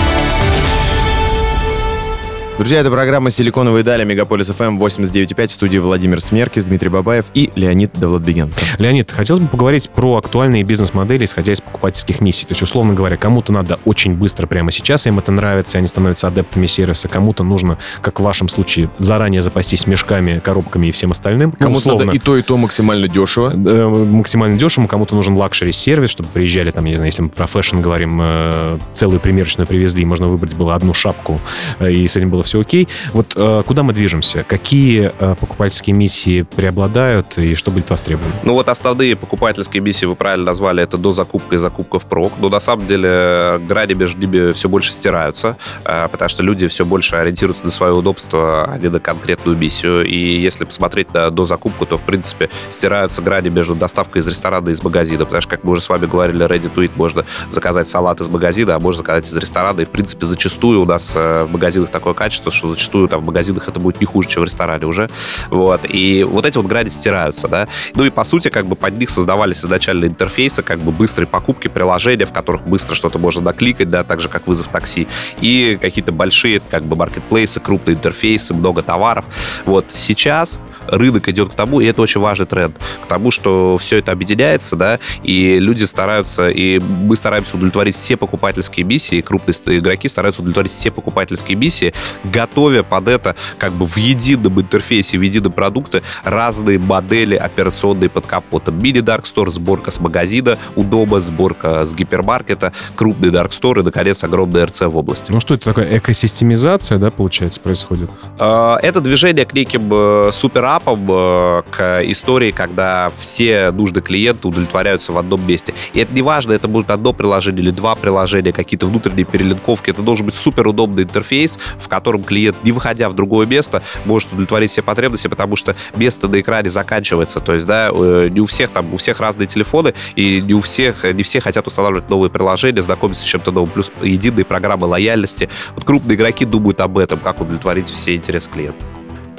Друзья, 2.59 2.81
это 2.81 2.91
программа 2.91 3.31
«Силиконовые 3.31 3.85
дали» 3.85 4.03
Мегаполис 4.03 4.49
ФМ 4.49 4.83
89.5 4.83 5.47
в 5.47 5.53
студии 5.53 5.79
Владимир 5.79 6.21
Смеркис, 6.21 6.65
Дмитрий 6.65 6.89
Бабаев 6.89 7.27
и 7.33 7.53
Леонид 7.55 7.93
Довладбегян. 7.95 8.53
Леонид, 8.79 9.13
хотелось 9.13 9.41
бы 9.41 9.47
поговорить 9.47 9.89
про 9.91 10.17
актуальные 10.17 10.65
бизнес-модели, 10.65 11.25
исходя 11.25 11.53
из 11.53 11.61
покупательских 11.61 12.21
миссий. 12.21 12.47
То 12.47 12.53
есть, 12.55 12.63
условно 12.63 12.95
говоря, 12.95 13.17
кому-то 13.17 13.53
надо 13.53 13.79
очень 13.85 14.17
быстро 14.17 14.49
прямо 14.49 14.73
сейчас, 14.73 15.07
им 15.07 15.21
это 15.21 15.31
нравится, 15.31 15.79
и 15.79 15.79
они 15.79 15.87
становятся 15.87 16.27
адептами 16.27 16.67
сервиса. 16.67 17.07
Кому-то 17.07 17.45
нужно, 17.45 17.79
как 18.01 18.19
в 18.19 18.25
вашем 18.25 18.49
случае, 18.49 18.91
заранее 18.99 19.41
запастись 19.43 19.87
мешками, 19.87 20.41
коробками 20.41 20.89
и 20.89 20.91
всем 20.91 21.13
остальным. 21.13 21.51
Ну, 21.51 21.65
Кому-то 21.65 21.79
условно, 21.79 22.07
надо 22.07 22.17
и 22.17 22.21
то, 22.21 22.37
и 22.37 22.43
то 22.43 22.57
максимально 22.57 23.07
дешево. 23.07 23.53
э, 23.55 23.87
максимально 23.87 24.59
дешево, 24.59 24.89
кому-то 24.89 25.15
нужен 25.15 25.37
luxury-сервис, 25.37 26.11
чтобы 26.11 26.29
приезжали, 26.31 26.73
там, 26.73 26.85
я 26.87 26.91
не 26.91 26.97
знаю, 26.97 27.07
если 27.07 27.23
мы 27.23 27.29
про 27.29 27.47
fashion 27.47 27.81
говорим, 27.81 28.19
э, 28.21 28.79
целую 28.95 29.21
примерочную 29.21 29.69
привезли, 29.69 30.05
можно 30.05 30.27
выбрать 30.27 30.57
было 30.57 30.75
одну 30.75 30.93
шапку, 30.93 31.41
э, 31.79 31.93
и 31.93 32.09
с 32.09 32.17
этим 32.17 32.31
было 32.31 32.48
все 32.49 32.61
окей. 32.61 32.89
Вот 33.13 33.35
э, 33.37 33.63
куда 33.67 33.83
мы 33.83 33.93
движемся? 33.93 34.43
Какие 34.43 35.13
э, 35.19 35.35
покупательские 35.39 35.95
миссии 35.95 36.43
преобладают 36.43 37.37
и 37.37 37.55
что 37.55 37.71
будет 37.71 37.91
востребовано? 37.91 38.33
Ну 38.43 38.55
вот 38.55 38.69
основные 38.69 39.17
покупательские 39.17 39.83
миссии 39.83 40.07
вы 40.07 40.17
правильно 40.17 40.47
назвали, 40.47 40.83
это 40.83 40.97
до 40.97 41.13
закупка 41.13 41.57
и 41.57 41.59
закупка 41.59 41.99
впрок. 41.99 42.33
Но 42.41 42.49
на 42.49 42.61
самом 42.61 42.87
деле 42.87 43.61
грани 43.69 43.93
между 43.95 44.19
ними 44.19 44.53
все 44.53 44.69
больше 44.69 44.93
стираются, 44.93 45.57
э, 45.85 46.09
потому 46.11 46.29
что 46.31 46.43
люди 46.43 46.67
все 46.69 46.87
больше 46.87 47.17
ориентируются 47.17 47.65
на 47.65 47.71
свое 47.71 47.93
удобство, 47.93 48.65
а 48.65 48.79
не 48.79 48.89
на 48.89 48.99
конкретную 48.99 49.57
миссию. 49.57 50.07
И 50.07 50.17
если 50.17 50.65
посмотреть 50.65 51.13
на 51.13 51.31
до 51.31 51.45
закупку, 51.45 51.85
то 51.85 51.99
в 51.99 52.03
принципе 52.03 52.49
стираются 52.71 53.21
грани 53.21 53.51
между 53.51 53.75
доставкой 53.75 54.23
из 54.23 54.29
ресторана 54.29 54.71
и 54.71 54.73
из 54.73 54.83
магазина, 54.83 55.27
потому 55.27 55.43
что, 55.43 55.51
как 55.51 55.65
мы 55.65 55.73
уже 55.73 55.83
с 55.83 55.89
вами 55.91 56.07
говорили, 56.07 56.47
ready 56.47 56.73
to 56.75 56.85
eat 56.85 56.93
можно 56.97 57.25
заказать 57.51 57.87
салат 57.87 58.23
из 58.23 58.29
магазина, 58.29 58.77
а 58.77 58.81
можно 58.81 58.99
заказать 58.99 59.29
из 59.29 59.37
ресторана. 59.37 59.83
И 59.83 59.85
в 59.85 59.91
принципе 59.91 60.25
зачастую 60.25 60.81
у 60.81 60.87
нас 60.87 61.13
э, 61.15 61.45
в 61.45 61.53
магазинах 61.53 61.91
такое 61.91 62.15
качество, 62.15 62.38
что 62.39 62.69
зачастую 62.69 63.09
там 63.09 63.21
в 63.21 63.25
магазинах 63.25 63.69
это 63.69 63.81
будет 63.81 64.01
не 64.01 64.07
хуже, 64.07 64.29
чем 64.29 64.43
в 64.43 64.47
ресторане 64.47 64.87
уже. 64.87 65.09
Вот. 65.51 65.83
И 65.89 66.25
вот 66.25 66.47
эти 66.47 66.57
вот 66.57 66.67
грани 66.67 66.89
стираются, 66.89 67.49
да. 67.49 67.69
Ну 67.95 68.05
и 68.05 68.11
по 68.11 68.25
сути, 68.25 68.49
как 68.49 68.67
бы 68.67 68.77
под 68.77 68.99
них 68.99 69.11
создавались 69.11 69.61
изначально 69.61 70.07
интерфейсы, 70.07 70.63
как 70.63 70.81
бы 70.81 70.93
быстрые 70.93 71.27
покупки, 71.27 71.69
приложения, 71.69 72.27
в 72.27 72.33
которых 72.33 72.63
быстро 72.63 72.95
что-то 72.95 73.19
можно 73.19 73.41
накликать, 73.41 73.91
да, 73.91 74.05
так 74.05 74.21
же, 74.21 74.29
как 74.29 74.47
вызов 74.47 74.69
такси. 74.69 75.07
И 75.41 75.79
какие-то 75.81 76.13
большие, 76.13 76.61
как 76.61 76.85
бы, 76.85 76.97
маркетплейсы, 76.97 77.61
крупные 77.61 77.97
интерфейсы, 77.97 78.55
много 78.55 78.83
товаров. 78.83 79.25
Вот 79.65 79.87
сейчас 79.89 80.59
рынок 80.89 81.29
идет 81.29 81.51
к 81.51 81.55
тому, 81.55 81.81
и 81.81 81.87
это 81.87 82.03
очень 82.03 82.21
важный 82.21 82.47
тренд, 82.47 82.79
к 83.03 83.07
тому, 83.07 83.31
что 83.31 83.79
все 83.79 83.99
это 83.99 84.13
объединяется, 84.13 84.77
да, 84.77 84.99
и 85.23 85.59
люди 85.59 85.85
стараются, 85.85 86.49
и 86.49 86.79
мы 86.79 87.17
стараемся 87.17 87.57
удовлетворить 87.57 87.95
все 87.95 88.17
покупательские 88.17 88.85
миссии, 88.85 89.21
крупные 89.21 89.79
игроки 89.79 90.09
стараются 90.09 90.41
удовлетворить 90.41 90.73
все 90.73 90.91
покупательские 90.91 91.57
миссии, 91.57 91.93
готовя 92.29 92.83
под 92.83 93.09
это 93.09 93.37
как 93.59 93.73
бы 93.73 93.87
в 93.87 93.97
едином 93.97 94.61
интерфейсе, 94.61 95.19
в 95.19 95.23
едином 95.23 95.53
продукте 95.53 96.03
разные 96.25 96.79
модели 96.79 97.35
операционные 97.35 98.11
под 98.11 98.27
капотом. 98.27 98.79
Мини-дарк 98.79 99.27
стор, 99.27 99.51
сборка 99.51 99.91
с 99.91 100.01
магазина, 100.01 100.59
у 100.77 100.83
дома 100.83 101.21
сборка 101.21 101.85
с 101.85 101.95
гипермаркета, 101.95 102.73
крупный 102.95 103.31
дарк 103.31 103.53
стор 103.53 103.81
и, 103.81 103.83
наконец, 103.83 104.25
огромный 104.25 104.65
РЦ 104.65 104.83
в 104.83 104.97
области. 104.97 105.31
Ну 105.31 105.41
что 105.41 105.55
это 105.55 105.65
такое? 105.65 105.99
Экосистемизация, 105.99 106.99
да, 106.99 107.11
получается, 107.11 107.61
происходит? 107.61 108.11
Э, 108.39 108.77
Это 108.83 109.01
движение 109.01 109.45
к 109.45 109.55
неким 109.55 109.91
э, 109.93 110.31
суперапам, 110.33 111.07
э, 111.11 111.63
к 111.71 112.03
истории, 112.05 112.51
когда 112.51 113.11
все 113.19 113.71
нужды 113.71 114.01
клиента 114.01 114.49
удовлетворяются 114.49 115.13
в 115.13 115.19
одном 115.19 115.47
месте. 115.47 115.75
И 115.93 116.01
это 116.01 116.13
не 116.15 116.23
важно, 116.23 116.53
это 116.53 116.69
будет 116.69 116.91
одно 116.91 117.13
приложение 117.13 117.63
или 117.63 117.71
два 117.71 117.95
приложения, 117.95 118.53
какие-то 118.53 118.87
внутренние 118.87 119.25
перелинковки. 119.25 119.91
Это 119.91 120.03
должен 120.03 120.27
быть 120.27 120.35
суперудобный 120.35 121.05
интерфейс, 121.05 121.59
в 121.79 121.89
котором 121.89 122.08
клиент, 122.17 122.57
не 122.63 122.73
выходя 122.73 123.09
в 123.09 123.15
другое 123.15 123.47
место, 123.47 123.83
может 124.05 124.29
удовлетворить 124.29 124.71
все 124.71 124.83
потребности, 124.83 125.29
потому 125.29 125.57
что 125.57 125.75
место 125.97 126.29
на 126.29 126.41
экране 126.41 126.71
заканчивается. 126.71 127.41
То 127.41 127.55
есть, 127.55 127.67
да, 127.67 127.91
э, 127.93 128.29
не 128.31 128.41
у 128.41 128.47
всех 128.47 128.71
там, 128.71 128.95
у 128.95 128.97
всех 128.97 129.21
разные 129.21 129.47
телефоны, 129.47 129.95
и 130.17 130.41
не 130.41 130.55
у 130.55 130.61
всех, 130.61 131.05
не 131.05 131.23
все 131.23 131.41
хотят 131.41 131.67
устанавливать 131.67 132.09
новые 132.11 132.31
приложения, 132.31 132.83
знакомиться 132.83 133.23
с 133.23 133.27
чем-то 133.27 133.53
новым. 133.53 133.71
Плюс 133.71 133.93
единые 134.03 134.45
программы 134.45 134.87
лояльности. 134.87 135.49
Вот 135.75 135.85
крупные 135.85 136.17
игроки 136.17 136.45
думают 136.45 136.81
об 136.81 136.99
этом, 136.99 137.19
как 137.19 137.41
удовлетворить 137.41 137.89
все 137.89 138.15
интересы 138.15 138.49
клиента. 138.51 138.85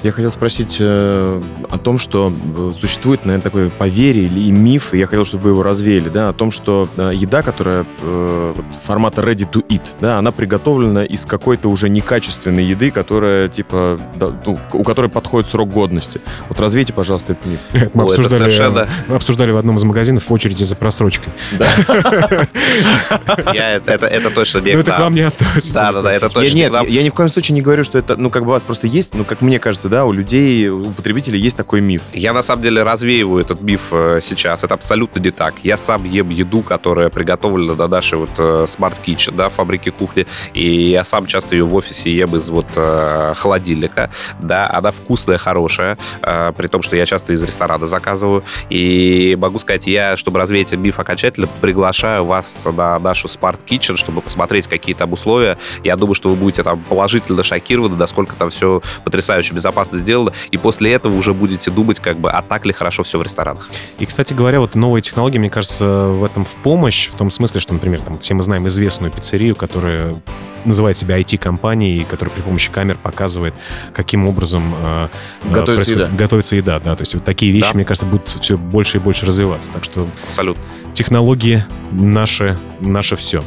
Я 0.02 0.14
хотел 0.14 0.32
спросить 0.32 0.78
э, 0.80 1.42
о 1.70 1.78
том, 1.78 2.00
что 2.00 2.32
э, 2.56 2.72
существует, 2.80 3.26
наверное, 3.26 3.44
такое 3.44 3.70
поверье 3.70 4.24
или 4.24 4.40
и 4.40 4.52
миф, 4.52 4.94
и 4.94 4.98
я 4.98 5.06
хотел, 5.08 5.26
чтобы 5.26 5.44
вы 5.44 5.50
его 5.50 5.62
развеяли, 5.62 6.08
да, 6.08 6.30
о 6.30 6.34
том, 6.34 6.52
что 6.52 6.88
э, 6.96 7.12
еда, 7.14 7.42
которая 7.42 7.86
э, 8.02 8.54
вот 8.56 8.66
формата 8.86 9.22
ready 9.22 9.46
to 9.52 9.62
eat, 9.68 9.82
да, 10.00 10.18
она 10.18 10.32
приготовлена 10.32 11.04
из 11.04 11.26
какой-то 11.26 11.68
уже 11.70 11.90
некачественной 11.90 12.64
еды, 12.64 12.92
которая, 12.92 13.50
типа, 13.50 14.00
да, 14.16 14.32
ну, 14.46 14.58
у 14.72 14.84
которой 14.84 15.10
подходит 15.10 15.50
срок 15.50 15.70
годности. 15.70 16.22
Вот 16.48 16.62
развейте, 16.62 16.94
пожалуйста, 16.94 17.34
этот 17.34 17.46
миф. 17.46 17.60
Мы, 17.94 18.06
Ой, 18.06 18.14
это 18.14 18.22
обсуждали, 18.22 18.38
совершенно- 18.50 18.88
мы 19.08 19.16
обсуждали 19.16 19.52
в 19.52 19.58
одном 19.58 19.76
из 19.76 19.84
магазинов 19.84 20.24
в 20.30 20.32
очереди 20.32 20.64
за 20.64 20.78
просрочкой. 20.78 21.34
Я, 23.54 23.76
это, 23.76 23.92
это, 23.92 24.08
это 24.08 24.30
точно 24.34 24.60
не 24.60 24.72
к 24.72 24.76
это 24.78 24.92
к 24.94 25.00
вам 25.00 25.14
не 25.14 25.22
относится. 25.22 25.74
Да, 25.80 25.92
да, 25.92 26.02
да, 26.04 26.14
это 26.14 26.30
точно 26.30 26.58
я 26.88 27.04
ни 27.04 27.10
в 27.10 27.14
коем 27.14 27.30
случае 27.30 27.56
не 27.56 27.62
говорю, 27.62 27.84
что 27.84 27.98
это, 27.98 28.16
ну, 28.16 28.30
как 28.30 28.44
бы 28.44 28.50
у 28.50 28.52
вас 28.52 28.64
просто 28.64 28.88
есть, 28.88 29.14
ну, 29.14 29.26
как 29.26 29.42
мне 29.42 29.60
кажется, 29.60 29.89
да, 29.90 30.06
у 30.06 30.12
людей, 30.12 30.70
у 30.70 30.92
потребителей 30.92 31.40
есть 31.40 31.58
такой 31.58 31.82
миф. 31.82 32.04
Я 32.14 32.32
на 32.32 32.44
самом 32.44 32.62
деле 32.62 32.84
развеиваю 32.84 33.44
этот 33.44 33.62
миф 33.62 33.88
э, 33.92 34.20
сейчас. 34.22 34.64
Это 34.64 34.76
абсолютно 34.76 35.20
не 35.20 35.32
так. 35.32 35.56
Я 35.64 35.78
сам 35.78 36.06
ем 36.06 36.30
еду, 36.30 36.62
которая 36.62 37.10
приготовлена 37.10 37.76
на 37.76 37.88
нашей 37.88 38.20
вот 38.20 38.32
э, 38.38 38.66
Smart 38.66 38.98
Kitchen, 39.04 39.36
да, 39.36 39.50
фабрике 39.50 39.92
кухни. 39.92 40.28
И 40.54 40.92
я 40.92 41.04
сам 41.04 41.26
часто 41.26 41.56
ее 41.56 41.66
в 41.66 41.74
офисе 41.74 42.12
ем 42.12 42.36
из 42.36 42.48
вот 42.50 42.68
э, 42.76 43.34
холодильника. 43.36 44.12
Да, 44.40 44.70
она 44.72 44.92
вкусная, 44.92 45.38
хорошая. 45.38 45.98
при 46.22 46.68
том, 46.68 46.82
что 46.82 46.96
я 46.96 47.06
часто 47.06 47.34
из 47.34 47.44
ресторана 47.44 47.88
заказываю. 47.88 48.44
И 48.70 49.36
могу 49.40 49.58
сказать, 49.60 49.88
я, 49.88 50.16
чтобы 50.18 50.40
развеять 50.40 50.72
миф 50.74 51.00
окончательно, 51.00 51.48
приглашаю 51.62 52.26
вас 52.26 52.68
на 52.72 53.00
нашу 53.00 53.28
Smart 53.28 53.60
Kitchen, 53.68 53.98
чтобы 53.98 54.22
посмотреть, 54.22 54.68
какие 54.68 54.96
там 54.96 55.14
условия. 55.14 55.58
Я 55.84 55.96
думаю, 55.96 56.14
что 56.14 56.30
вы 56.30 56.36
будете 56.36 56.64
там 56.64 56.84
положительно 56.84 57.42
шокированы, 57.42 57.96
насколько 57.96 58.36
там 58.36 58.52
все 58.52 58.82
потрясающе 59.04 59.54
безопасно 59.56 59.79
сделано. 59.88 60.34
И 60.52 60.58
после 60.58 60.94
этого 60.94 61.16
уже 61.16 61.34
будете 61.34 61.72
думать, 61.72 62.00
как 62.00 62.20
бы, 62.20 62.30
а 62.30 62.42
так 62.42 62.66
ли 62.66 62.74
хорошо 62.74 63.04
все 63.04 63.18
в 63.18 63.24
ресторанах. 63.24 63.70
И, 64.00 64.06
кстати 64.06 64.34
говоря, 64.34 64.60
вот 64.60 64.76
новые 64.76 65.02
технологии, 65.02 65.38
мне 65.38 65.50
кажется, 65.50 66.08
в 66.08 66.24
этом 66.24 66.46
в 66.46 66.56
помощь, 66.64 67.10
в 67.10 67.16
том 67.16 67.32
смысле, 67.32 67.60
что, 67.60 67.74
например, 67.74 68.02
там, 68.02 68.20
все 68.20 68.34
мы 68.34 68.44
знаем 68.44 68.68
известную 68.68 69.12
пиццерию, 69.12 69.56
которая 69.56 70.16
называет 70.66 70.98
себя 70.98 71.20
IT-компанией, 71.20 72.06
которая 72.10 72.34
при 72.34 72.42
помощи 72.42 72.72
камер 72.72 72.98
показывает, 73.02 73.54
каким 73.94 74.28
образом 74.28 74.74
э, 74.86 75.08
э, 75.44 75.54
Готовится 75.54 75.94
еда. 75.94 76.08
готовится 76.08 76.56
еда. 76.56 76.80
Да, 76.80 76.96
то 76.96 77.02
есть 77.02 77.14
вот 77.14 77.24
такие 77.24 77.52
вещи, 77.52 77.70
Да. 77.72 77.76
мне 77.76 77.86
кажется, 77.86 78.06
будут 78.06 78.28
все 78.30 78.58
больше 78.58 78.98
и 78.98 79.00
больше 79.00 79.26
развиваться. 79.26 79.72
Так 79.72 79.84
что 79.84 80.08
Абсолютно. 80.28 80.64
технологии 80.94 81.64
наше, 81.92 82.58
наше 82.82 83.16
все. 83.16 83.42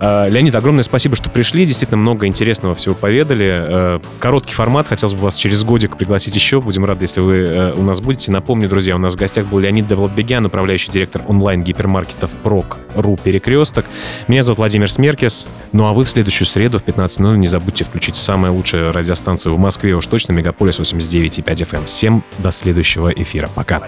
Э, 0.00 0.28
Леонид, 0.28 0.54
огромное 0.54 0.82
спасибо, 0.84 1.16
что 1.16 1.30
пришли. 1.30 1.64
Действительно, 1.66 1.98
много 1.98 2.26
интересного 2.26 2.74
всего 2.74 2.94
поведали. 2.94 3.46
Э, 3.50 4.00
Короткий 4.18 4.54
формат. 4.54 4.88
Хотелось 4.88 5.14
бы 5.14 5.20
вас 5.20 5.36
через 5.36 5.62
годик 5.64 5.96
пригласить 5.96 6.34
еще. 6.34 6.60
Будем 6.60 6.84
рады, 6.84 7.04
если 7.04 7.20
вы 7.20 7.34
э, 7.36 7.72
у 7.74 7.82
нас 7.82 8.00
будете. 8.00 8.32
Напомню, 8.32 8.68
друзья, 8.68 8.94
у 8.96 8.98
нас 8.98 9.12
в 9.12 9.16
гостях 9.16 9.46
был 9.46 9.58
Леонид 9.60 9.86
Давлатбегян, 9.86 10.44
управляющий 10.46 10.90
директор 10.90 11.22
онлайн-гипермаркетов 11.28 12.30
ПРОК.ру 12.42 13.18
«Перекресток». 13.22 13.86
Меня 14.28 14.42
зовут 14.42 14.58
Владимир 14.58 14.90
Смеркис. 14.90 15.46
Ну 15.72 15.86
а 15.86 15.92
вы 15.92 16.04
в 16.04 16.08
следующую 16.08 16.46
среду 16.54 16.78
в 16.78 16.84
15.00 16.84 17.36
не 17.36 17.48
забудьте 17.48 17.82
включить 17.82 18.14
самую 18.14 18.54
лучшую 18.54 18.92
радиостанцию 18.92 19.56
в 19.56 19.58
Москве, 19.58 19.96
уж 19.96 20.06
точно 20.06 20.32
Мегаполис 20.32 20.78
89,5 20.78 21.44
FM. 21.44 21.84
Всем 21.86 22.22
до 22.38 22.52
следующего 22.52 23.08
эфира. 23.08 23.48
Пока. 23.56 23.82